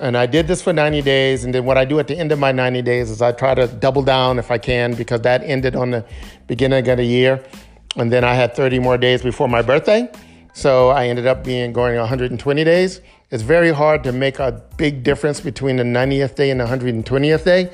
and 0.00 0.16
I 0.16 0.26
did 0.26 0.48
this 0.48 0.62
for 0.62 0.72
90 0.72 1.02
days, 1.02 1.44
and 1.44 1.54
then 1.54 1.64
what 1.64 1.78
I 1.78 1.84
do 1.84 1.98
at 1.98 2.08
the 2.08 2.18
end 2.18 2.32
of 2.32 2.38
my 2.38 2.50
90 2.50 2.82
days 2.82 3.10
is 3.10 3.22
I 3.22 3.32
try 3.32 3.54
to 3.54 3.66
double 3.66 4.02
down 4.02 4.38
if 4.38 4.50
I 4.50 4.58
can 4.58 4.94
because 4.94 5.20
that 5.20 5.42
ended 5.44 5.76
on 5.76 5.90
the 5.90 6.04
beginning 6.46 6.88
of 6.88 6.96
the 6.96 7.04
year. 7.04 7.44
And 7.96 8.10
then 8.10 8.24
I 8.24 8.34
had 8.34 8.54
30 8.54 8.78
more 8.78 8.96
days 8.98 9.22
before 9.22 9.48
my 9.48 9.62
birthday. 9.62 10.10
So 10.54 10.90
I 10.90 11.06
ended 11.06 11.26
up 11.26 11.44
being 11.44 11.72
going 11.72 11.96
120 11.96 12.64
days. 12.64 13.00
It's 13.30 13.42
very 13.42 13.72
hard 13.72 14.04
to 14.04 14.12
make 14.12 14.38
a 14.38 14.62
big 14.76 15.02
difference 15.02 15.40
between 15.40 15.76
the 15.76 15.82
90th 15.82 16.34
day 16.34 16.50
and 16.50 16.60
the 16.60 16.66
120th 16.66 17.44
day. 17.44 17.72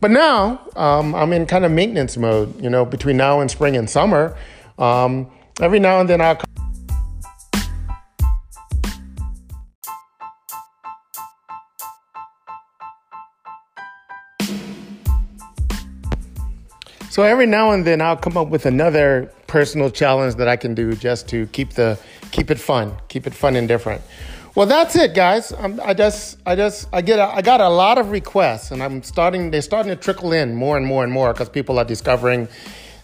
But 0.00 0.10
now 0.10 0.60
um, 0.74 1.14
I'm 1.14 1.32
in 1.32 1.46
kind 1.46 1.64
of 1.64 1.70
maintenance 1.70 2.16
mode, 2.16 2.60
you 2.60 2.68
know, 2.68 2.84
between 2.84 3.16
now 3.16 3.40
and 3.40 3.50
spring 3.50 3.76
and 3.76 3.88
summer. 3.88 4.36
Um, 4.78 5.30
every 5.60 5.78
now 5.78 6.00
and 6.00 6.08
then 6.08 6.20
I'll. 6.20 6.40
So 17.08 17.22
every 17.22 17.46
now 17.46 17.70
and 17.70 17.86
then 17.86 18.02
I'll 18.02 18.16
come 18.18 18.36
up 18.36 18.48
with 18.48 18.66
another 18.66 19.32
personal 19.46 19.90
challenge 19.90 20.34
that 20.34 20.48
I 20.48 20.56
can 20.56 20.74
do 20.74 20.94
just 20.94 21.28
to 21.28 21.46
keep 21.46 21.70
the 21.70 21.98
keep 22.30 22.50
it 22.50 22.58
fun, 22.58 22.96
keep 23.08 23.26
it 23.26 23.34
fun 23.34 23.56
and 23.56 23.66
different. 23.68 24.02
Well, 24.56 24.66
that's 24.66 24.96
it, 24.96 25.14
guys. 25.14 25.52
I'm, 25.52 25.78
i 25.82 25.92
just, 25.92 26.38
I 26.46 26.56
just, 26.56 26.88
I 26.90 27.02
get, 27.02 27.18
a, 27.18 27.24
I 27.24 27.42
got 27.42 27.60
a 27.60 27.68
lot 27.68 27.98
of 27.98 28.10
requests, 28.10 28.70
and 28.70 28.82
I'm 28.82 29.02
starting. 29.02 29.50
They're 29.50 29.60
starting 29.60 29.90
to 29.90 29.96
trickle 29.96 30.32
in 30.32 30.54
more 30.54 30.78
and 30.78 30.86
more 30.86 31.04
and 31.04 31.12
more 31.12 31.34
because 31.34 31.50
people 31.50 31.78
are 31.78 31.84
discovering 31.84 32.48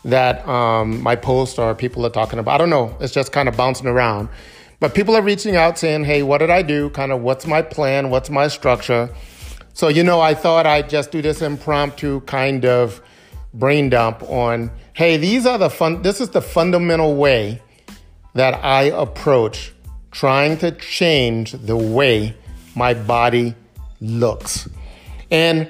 that 0.06 0.48
um, 0.48 1.02
my 1.02 1.14
posts 1.14 1.58
or 1.58 1.74
people 1.74 2.06
are 2.06 2.11
talking 2.11 2.38
about. 2.38 2.54
I 2.54 2.58
don't 2.58 2.70
know. 2.70 2.96
It's 3.00 3.12
just 3.12 3.32
kind 3.32 3.50
of 3.50 3.56
bouncing 3.56 3.87
around, 3.87 4.30
but 4.80 4.94
people 4.94 5.14
are 5.14 5.20
reaching 5.20 5.54
out 5.54 5.78
saying, 5.78 6.04
"Hey, 6.04 6.22
what 6.22 6.38
did 6.38 6.48
I 6.48 6.62
do? 6.62 6.88
Kind 6.88 7.12
of, 7.12 7.20
what's 7.20 7.46
my 7.46 7.61
plan? 7.61 8.08
What's 8.08 8.30
my 8.30 8.48
structure?" 8.48 9.11
So 9.74 9.88
you 9.88 10.04
know, 10.04 10.22
I 10.22 10.32
thought 10.32 10.66
I'd 10.66 10.88
just 10.88 11.11
do 11.11 11.20
this 11.20 11.42
impromptu 11.42 12.20
kind 12.20 12.64
of 12.64 13.02
brain 13.52 13.90
dump 13.90 14.22
on, 14.22 14.70
"Hey, 14.94 15.18
these 15.18 15.44
are 15.44 15.58
the 15.58 15.68
fun. 15.68 16.00
This 16.00 16.18
is 16.18 16.30
the 16.30 16.40
fundamental 16.40 17.14
way 17.14 17.61
that 18.34 18.64
I 18.64 18.84
approach." 18.84 19.72
trying 20.12 20.58
to 20.58 20.70
change 20.72 21.52
the 21.52 21.76
way 21.76 22.36
my 22.76 22.94
body 22.94 23.54
looks. 24.00 24.68
And, 25.30 25.68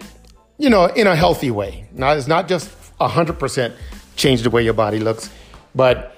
you 0.59 0.69
know, 0.69 0.87
in 0.87 1.07
a 1.07 1.17
healthy 1.17 1.51
way. 1.51 1.87
Now, 1.93 2.13
it's 2.13 2.27
not 2.27 2.49
just 2.49 2.69
100% 2.99 3.73
change 4.17 4.43
the 4.43 4.51
way 4.51 4.63
your 4.63 4.75
body 4.75 4.99
looks, 4.99 5.31
but 5.75 6.17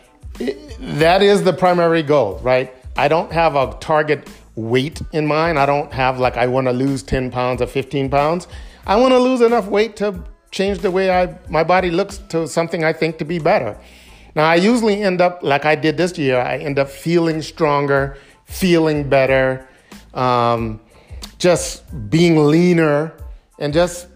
that 0.81 1.23
is 1.23 1.45
the 1.45 1.53
primary 1.53 2.03
goal, 2.03 2.41
right? 2.43 2.75
I 2.97 3.09
don't 3.09 3.31
have 3.33 3.55
a 3.55 3.77
target 3.81 4.29
weight 4.57 5.01
in 5.13 5.27
mind. 5.27 5.59
I 5.59 5.67
don't 5.67 5.93
have 5.93 6.19
like, 6.19 6.37
I 6.37 6.47
want 6.47 6.67
to 6.67 6.73
lose 6.73 7.03
10 7.03 7.31
pounds 7.31 7.61
or 7.61 7.67
15 7.67 8.11
pounds. 8.11 8.49
I 8.87 8.97
want 8.97 9.13
to 9.13 9.19
lose 9.19 9.41
enough 9.41 9.67
weight 9.67 9.97
to 9.97 10.23
change 10.51 10.79
the 10.79 10.91
way 10.91 11.11
I, 11.11 11.37
my 11.49 11.65
body 11.65 11.91
looks 11.91 12.19
to 12.29 12.49
something 12.49 12.85
I 12.85 12.93
think 12.93 13.19
to 13.19 13.25
be 13.25 13.39
better. 13.39 13.79
Now, 14.35 14.45
I 14.45 14.57
usually 14.57 15.03
end 15.03 15.21
up, 15.21 15.43
like 15.43 15.65
I 15.65 15.75
did 15.77 15.97
this 15.97 16.19
year, 16.19 16.41
I 16.41 16.59
end 16.59 16.79
up 16.79 16.89
feeling 16.89 17.41
stronger, 17.41 18.17
feeling 18.45 19.09
better, 19.09 19.69
um, 20.13 20.81
just 21.39 21.85
being 22.11 22.47
leaner, 22.47 23.13
and 23.59 23.73
just 23.73 24.09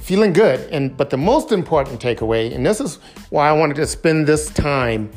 feeling 0.00 0.32
good. 0.32 0.60
And 0.70 0.96
but 0.96 1.10
the 1.10 1.18
most 1.18 1.52
important 1.52 2.00
takeaway, 2.00 2.54
and 2.54 2.64
this 2.64 2.80
is 2.80 2.96
why 3.30 3.48
I 3.48 3.52
wanted 3.52 3.76
to 3.76 3.86
spend 3.86 4.26
this 4.26 4.48
time 4.50 5.10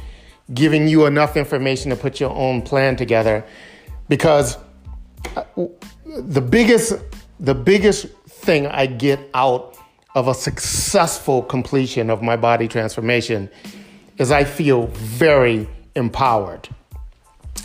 giving 0.54 0.88
you 0.88 1.06
enough 1.06 1.38
information 1.38 1.90
to 1.92 1.96
put 1.96 2.20
your 2.20 2.32
own 2.32 2.62
plan 2.62 2.96
together, 2.96 3.46
because 4.10 4.58
uh, 5.36 5.44
the 6.06 6.42
biggest 6.42 6.94
the 7.40 7.56
biggest 7.56 8.08
thing 8.28 8.68
I 8.68 8.88
get 8.88 9.20
out 9.34 9.78
of 10.16 10.28
a 10.28 10.34
successful 10.34 11.44
completion 11.44 12.10
of 12.10 12.22
my 12.22 12.36
body 12.36 12.68
transformation 12.68 13.50
is 14.20 14.32
I 14.32 14.44
feel 14.44 14.88
very 14.88 15.68
empowered. 15.96 16.70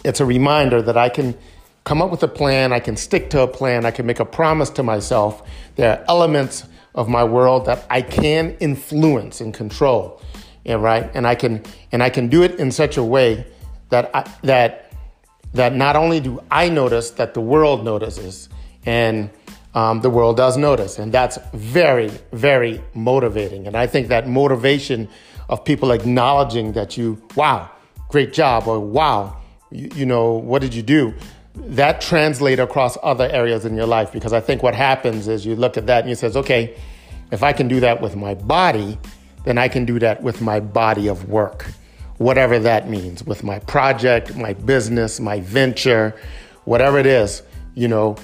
It's 0.05 0.21
a 0.21 0.25
reminder 0.25 0.81
that 0.81 0.97
I 0.97 1.11
can 1.11 1.37
come 1.83 2.01
up 2.01 2.11
with 2.11 2.23
a 2.23 2.29
plan, 2.29 2.73
I 2.73 2.81
can 2.81 2.97
stick 2.97 3.29
to 3.31 3.43
a 3.43 3.47
plan, 3.47 3.85
I 3.85 3.91
can 3.91 4.07
make 4.07 4.21
a 4.21 4.25
promise 4.25 4.71
to 4.71 4.83
myself. 4.83 5.43
There 5.77 5.99
are 5.99 6.05
elements 6.09 6.65
of 6.95 7.09
my 7.09 7.25
world 7.25 7.67
that 7.67 7.85
I 7.91 8.01
can 8.01 8.57
influence 8.61 9.41
and 9.41 9.53
control. 9.53 10.23
Yeah, 10.65 10.77
right? 10.77 11.11
And 11.13 11.27
I 11.27 11.35
can 11.35 11.63
and 11.93 12.03
I 12.03 12.09
can 12.09 12.29
do 12.29 12.43
it 12.43 12.59
in 12.59 12.71
such 12.71 12.97
a 12.97 13.05
way 13.05 13.47
that 13.91 14.11
I, 14.15 14.31
that 14.45 14.93
that 15.53 15.75
not 15.75 15.97
only 15.97 16.21
do 16.21 16.41
I 16.51 16.71
notice 16.71 17.11
that 17.11 17.35
the 17.35 17.41
world 17.41 17.85
notices 17.85 18.49
and 18.87 19.29
um, 19.75 20.01
the 20.01 20.11
world 20.11 20.37
does 20.37 20.57
notice. 20.57 20.99
And 20.99 21.13
that's 21.13 21.39
very, 21.53 22.11
very 22.33 22.81
motivating. 22.95 23.67
And 23.67 23.77
I 23.77 23.87
think 23.87 24.09
that 24.09 24.29
motivation 24.29 25.09
of 25.49 25.65
people 25.65 25.93
acknowledging 25.93 26.73
that 26.73 26.97
you, 26.97 27.21
wow, 27.37 27.71
great 28.09 28.33
job, 28.33 28.67
or 28.67 28.81
wow, 28.81 29.37
you, 29.71 29.91
you 29.95 30.07
know, 30.07 30.33
what 30.33 30.63
did 30.63 30.75
you 30.75 30.83
do? 30.83 31.15
That 31.55 32.01
translate 32.01 32.59
across 32.59 32.97
other 33.03 33.29
areas 33.31 33.65
in 33.65 33.77
your 33.77 33.87
life 33.87 34.13
because 34.13 34.33
I 34.33 34.41
think 34.41 34.63
what 34.63 34.75
happens 34.75 35.29
is 35.29 35.47
you 35.47 35.57
look 35.57 35.77
at 35.77 35.87
that 35.87 36.01
and 36.01 36.09
you 36.09 36.15
says, 36.15 36.37
okay, 36.37 36.77
if 37.31 37.43
I 37.43 37.53
can 37.53 37.69
do 37.69 37.81
that 37.81 38.01
with 38.01 38.17
my 38.17 38.35
body, 38.35 38.99
then 39.45 39.59
I 39.59 39.69
can 39.69 39.85
do 39.85 39.99
that 39.99 40.23
with 40.23 40.41
my 40.41 40.61
body 40.61 41.09
of 41.09 41.29
work, 41.29 41.67
whatever 42.19 42.59
that 42.59 42.89
means, 42.89 43.25
with 43.25 43.45
my 43.45 43.59
project, 43.61 44.35
my 44.37 44.55
business, 44.55 45.21
my 45.21 45.41
venture, 45.41 46.15
whatever 46.65 46.99
it 46.99 47.07
is, 47.07 47.43
you 47.75 47.89
know, 47.89 48.17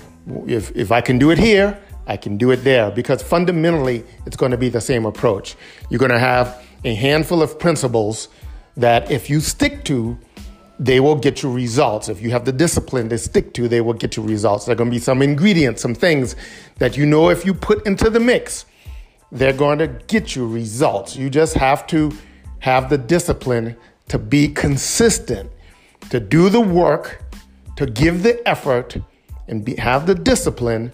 if, 0.46 0.74
if 0.76 0.92
I 0.92 1.00
can 1.00 1.18
do 1.18 1.30
it 1.30 1.38
here, 1.38 1.78
I 2.06 2.16
can 2.16 2.36
do 2.36 2.50
it 2.50 2.58
there 2.58 2.90
because 2.90 3.22
fundamentally 3.22 4.04
it's 4.26 4.36
going 4.36 4.50
to 4.50 4.58
be 4.58 4.68
the 4.68 4.80
same 4.80 5.06
approach. 5.06 5.56
You're 5.90 5.98
going 5.98 6.10
to 6.10 6.18
have 6.18 6.64
a 6.84 6.94
handful 6.94 7.42
of 7.42 7.58
principles 7.58 8.28
that 8.76 9.10
if 9.10 9.28
you 9.28 9.40
stick 9.40 9.84
to, 9.84 10.18
they 10.78 10.98
will 10.98 11.16
get 11.16 11.42
you 11.42 11.52
results. 11.52 12.08
If 12.08 12.22
you 12.22 12.30
have 12.30 12.46
the 12.46 12.52
discipline 12.52 13.10
to 13.10 13.18
stick 13.18 13.52
to, 13.54 13.68
they 13.68 13.82
will 13.82 13.92
get 13.92 14.16
you 14.16 14.22
results. 14.22 14.64
There 14.64 14.72
are 14.72 14.76
going 14.76 14.90
to 14.90 14.94
be 14.94 15.00
some 15.00 15.20
ingredients, 15.20 15.82
some 15.82 15.94
things 15.94 16.36
that 16.78 16.96
you 16.96 17.04
know 17.04 17.28
if 17.28 17.44
you 17.44 17.52
put 17.52 17.86
into 17.86 18.08
the 18.08 18.20
mix, 18.20 18.64
they're 19.30 19.52
going 19.52 19.78
to 19.78 19.88
get 19.88 20.34
you 20.34 20.48
results. 20.48 21.16
You 21.16 21.28
just 21.28 21.54
have 21.54 21.86
to 21.88 22.12
have 22.60 22.88
the 22.88 22.96
discipline 22.96 23.76
to 24.08 24.18
be 24.18 24.48
consistent, 24.48 25.50
to 26.08 26.18
do 26.18 26.48
the 26.48 26.60
work, 26.60 27.22
to 27.76 27.86
give 27.86 28.22
the 28.22 28.46
effort, 28.48 28.96
and 29.48 29.64
be, 29.64 29.76
have 29.76 30.06
the 30.06 30.14
discipline 30.14 30.90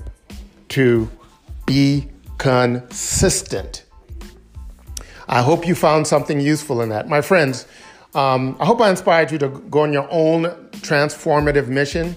to 0.70 1.08
be 1.64 2.08
consistent. 2.38 3.85
I 5.28 5.42
hope 5.42 5.66
you 5.66 5.74
found 5.74 6.06
something 6.06 6.40
useful 6.40 6.80
in 6.82 6.88
that. 6.90 7.08
My 7.08 7.20
friends, 7.20 7.66
um, 8.14 8.56
I 8.60 8.64
hope 8.64 8.80
I 8.80 8.90
inspired 8.90 9.30
you 9.30 9.38
to 9.38 9.48
go 9.48 9.80
on 9.80 9.92
your 9.92 10.08
own 10.10 10.44
transformative 10.82 11.68
mission 11.68 12.16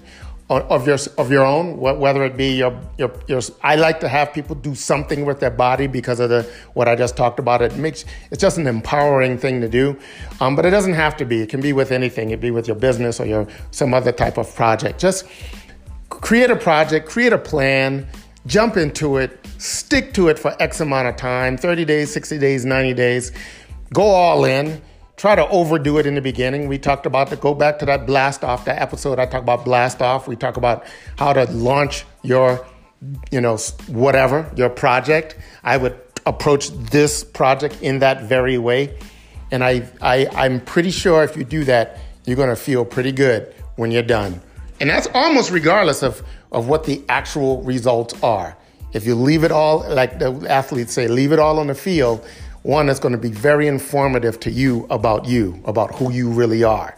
of 0.50 0.84
your 0.84 0.98
of 1.16 1.30
your 1.30 1.44
own, 1.44 1.76
whether 1.76 2.24
it 2.24 2.36
be 2.36 2.56
your, 2.56 2.76
your 2.98 3.12
your. 3.28 3.40
I 3.62 3.76
like 3.76 4.00
to 4.00 4.08
have 4.08 4.32
people 4.32 4.56
do 4.56 4.74
something 4.74 5.24
with 5.24 5.38
their 5.38 5.50
body 5.50 5.86
because 5.86 6.18
of 6.18 6.28
the 6.28 6.42
what 6.74 6.88
I 6.88 6.96
just 6.96 7.16
talked 7.16 7.38
about. 7.38 7.62
It 7.62 7.76
makes 7.76 8.04
it's 8.32 8.40
just 8.40 8.58
an 8.58 8.66
empowering 8.66 9.38
thing 9.38 9.60
to 9.60 9.68
do, 9.68 9.96
um, 10.40 10.56
but 10.56 10.66
it 10.66 10.70
doesn't 10.70 10.94
have 10.94 11.16
to 11.18 11.24
be. 11.24 11.40
It 11.42 11.50
can 11.50 11.60
be 11.60 11.72
with 11.72 11.92
anything. 11.92 12.30
It 12.30 12.40
be 12.40 12.50
with 12.50 12.66
your 12.66 12.76
business 12.76 13.20
or 13.20 13.26
your 13.26 13.46
some 13.70 13.94
other 13.94 14.10
type 14.10 14.38
of 14.38 14.52
project. 14.56 14.98
Just 14.98 15.24
create 16.08 16.50
a 16.50 16.56
project, 16.56 17.08
create 17.08 17.32
a 17.32 17.38
plan, 17.38 18.08
jump 18.46 18.76
into 18.76 19.16
it, 19.16 19.46
stick 19.58 20.14
to 20.14 20.28
it 20.28 20.38
for 20.38 20.54
X 20.60 20.80
amount 20.80 21.08
of 21.08 21.16
time 21.16 21.56
30 21.56 21.84
days, 21.84 22.12
60 22.12 22.38
days, 22.38 22.64
90 22.64 22.94
days. 22.94 23.32
Go 23.92 24.02
all 24.02 24.44
in. 24.44 24.80
Try 25.16 25.34
to 25.34 25.46
overdo 25.48 25.98
it 25.98 26.06
in 26.06 26.14
the 26.14 26.22
beginning. 26.22 26.66
We 26.66 26.78
talked 26.78 27.04
about 27.04 27.28
to 27.28 27.36
go 27.36 27.54
back 27.54 27.78
to 27.80 27.86
that 27.86 28.06
blast 28.06 28.42
off, 28.42 28.64
that 28.64 28.80
episode 28.80 29.18
I 29.18 29.26
talked 29.26 29.42
about 29.42 29.66
blast 29.66 30.00
off. 30.00 30.26
We 30.26 30.34
talk 30.34 30.56
about 30.56 30.86
how 31.18 31.34
to 31.34 31.44
launch 31.52 32.06
your, 32.22 32.66
you 33.30 33.40
know, 33.40 33.58
whatever, 33.88 34.50
your 34.56 34.70
project. 34.70 35.36
I 35.62 35.76
would 35.76 36.00
approach 36.24 36.70
this 36.70 37.22
project 37.22 37.82
in 37.82 37.98
that 37.98 38.22
very 38.22 38.56
way. 38.56 38.96
And 39.50 39.62
I, 39.62 39.88
I, 40.00 40.26
I'm 40.32 40.60
pretty 40.60 40.90
sure 40.90 41.22
if 41.22 41.36
you 41.36 41.44
do 41.44 41.64
that, 41.64 41.98
you're 42.24 42.36
to 42.36 42.56
feel 42.56 42.84
pretty 42.84 43.12
good 43.12 43.52
when 43.76 43.90
you're 43.90 44.02
done. 44.02 44.40
And 44.80 44.88
that's 44.88 45.08
almost 45.12 45.50
regardless 45.50 46.02
of, 46.02 46.22
of 46.52 46.68
what 46.68 46.84
the 46.84 47.02
actual 47.08 47.62
results 47.62 48.14
are. 48.22 48.56
If 48.92 49.06
you 49.06 49.14
leave 49.14 49.44
it 49.44 49.52
all, 49.52 49.88
like 49.88 50.18
the 50.18 50.46
athletes 50.48 50.92
say, 50.92 51.06
leave 51.06 51.32
it 51.32 51.38
all 51.38 51.58
on 51.58 51.68
the 51.68 51.74
field, 51.74 52.26
one 52.62 52.86
that's 52.86 53.00
going 53.00 53.12
to 53.12 53.18
be 53.18 53.30
very 53.30 53.66
informative 53.66 54.40
to 54.40 54.50
you 54.50 54.86
about 54.90 55.26
you, 55.26 55.62
about 55.64 55.94
who 55.94 56.12
you 56.12 56.28
really 56.28 56.64
are. 56.64 56.96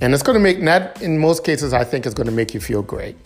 And 0.00 0.14
it's 0.14 0.22
going 0.22 0.34
to 0.34 0.42
make 0.42 0.64
that, 0.64 1.02
in 1.02 1.18
most 1.18 1.44
cases, 1.44 1.72
I 1.72 1.84
think 1.84 2.06
is 2.06 2.14
going 2.14 2.28
to 2.28 2.32
make 2.32 2.54
you 2.54 2.60
feel 2.60 2.82
great. 2.82 3.16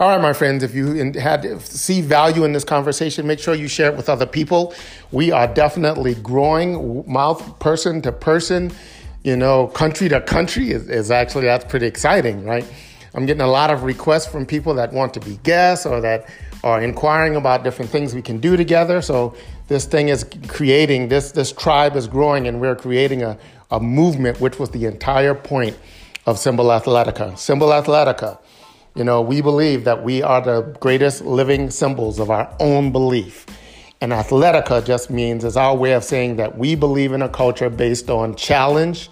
All 0.00 0.08
right, 0.08 0.20
my 0.20 0.32
friends, 0.32 0.62
if 0.62 0.76
you 0.76 1.12
had 1.14 1.60
see 1.60 2.00
value 2.00 2.44
in 2.44 2.52
this 2.52 2.62
conversation, 2.62 3.26
make 3.26 3.40
sure 3.40 3.54
you 3.54 3.66
share 3.66 3.90
it 3.90 3.96
with 3.96 4.08
other 4.08 4.26
people. 4.26 4.72
We 5.10 5.32
are 5.32 5.48
definitely 5.48 6.14
growing 6.14 7.04
mouth 7.12 7.58
person 7.58 8.00
to 8.02 8.12
person, 8.12 8.70
you 9.24 9.36
know, 9.36 9.66
country 9.66 10.08
to 10.08 10.20
country 10.20 10.70
is, 10.70 10.88
is 10.88 11.10
actually, 11.10 11.46
that's 11.46 11.64
pretty 11.64 11.86
exciting, 11.86 12.44
right? 12.44 12.64
I'm 13.14 13.26
getting 13.26 13.42
a 13.42 13.48
lot 13.48 13.70
of 13.70 13.82
requests 13.82 14.26
from 14.26 14.46
people 14.46 14.74
that 14.74 14.92
want 14.92 15.14
to 15.14 15.20
be 15.20 15.38
guests 15.42 15.86
or 15.86 16.00
that 16.00 16.28
are 16.64 16.82
inquiring 16.82 17.36
about 17.36 17.64
different 17.64 17.90
things 17.90 18.14
we 18.14 18.22
can 18.22 18.38
do 18.38 18.56
together. 18.56 19.00
So 19.00 19.34
this 19.68 19.84
thing 19.84 20.08
is 20.08 20.26
creating 20.48 21.08
this 21.08 21.32
this 21.32 21.52
tribe 21.52 21.96
is 21.96 22.06
growing, 22.06 22.46
and 22.48 22.60
we're 22.60 22.76
creating 22.76 23.22
a, 23.22 23.38
a 23.70 23.80
movement, 23.80 24.40
which 24.40 24.58
was 24.58 24.70
the 24.70 24.86
entire 24.86 25.34
point 25.34 25.78
of 26.26 26.38
Symbol 26.38 26.66
Athletica. 26.66 27.38
Symbol 27.38 27.68
Athletica. 27.68 28.38
You 28.94 29.04
know, 29.04 29.22
we 29.22 29.40
believe 29.40 29.84
that 29.84 30.02
we 30.02 30.22
are 30.22 30.40
the 30.40 30.76
greatest 30.80 31.24
living 31.24 31.70
symbols 31.70 32.18
of 32.18 32.30
our 32.30 32.52
own 32.58 32.90
belief. 32.90 33.46
And 34.00 34.12
Athletica 34.12 34.84
just 34.84 35.10
means 35.10 35.44
is 35.44 35.56
our 35.56 35.74
way 35.74 35.92
of 35.92 36.04
saying 36.04 36.36
that 36.36 36.58
we 36.58 36.74
believe 36.74 37.12
in 37.12 37.22
a 37.22 37.28
culture 37.28 37.70
based 37.70 38.10
on 38.10 38.34
challenge 38.34 39.08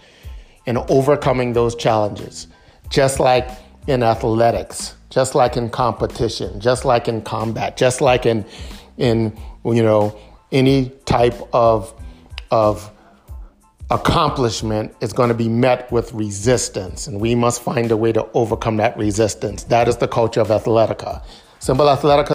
and 0.67 0.79
overcoming 0.89 1.53
those 1.53 1.75
challenges. 1.75 2.49
Just 2.89 3.21
like 3.21 3.49
in 3.87 4.03
athletics, 4.03 4.95
just 5.11 5.35
like 5.35 5.57
in 5.57 5.71
competition, 5.71 6.61
just 6.61 6.85
like 6.85 7.09
in 7.09 7.23
combat, 7.23 7.77
just 7.77 8.01
like 8.01 8.27
in 8.27 8.45
in 8.99 9.37
you 9.65 9.83
know 9.83 10.17
any 10.53 10.91
type 11.05 11.35
of 11.53 11.93
of 12.51 12.91
accomplishment 13.91 14.95
is 15.01 15.13
going 15.13 15.29
to 15.29 15.35
be 15.35 15.49
met 15.49 15.91
with 15.93 16.13
resistance 16.13 17.07
and 17.07 17.21
we 17.21 17.37
must 17.37 17.63
find 17.63 17.93
a 17.93 17.97
way 17.97 18.13
to 18.13 18.27
overcome 18.33 18.77
that 18.79 18.97
resistance. 18.99 19.63
That 19.65 19.87
is 19.87 19.97
the 19.99 20.09
culture 20.09 20.41
of 20.41 20.49
athletica. 20.49 21.25
Symbol 21.61 21.87
athletica 21.87 22.35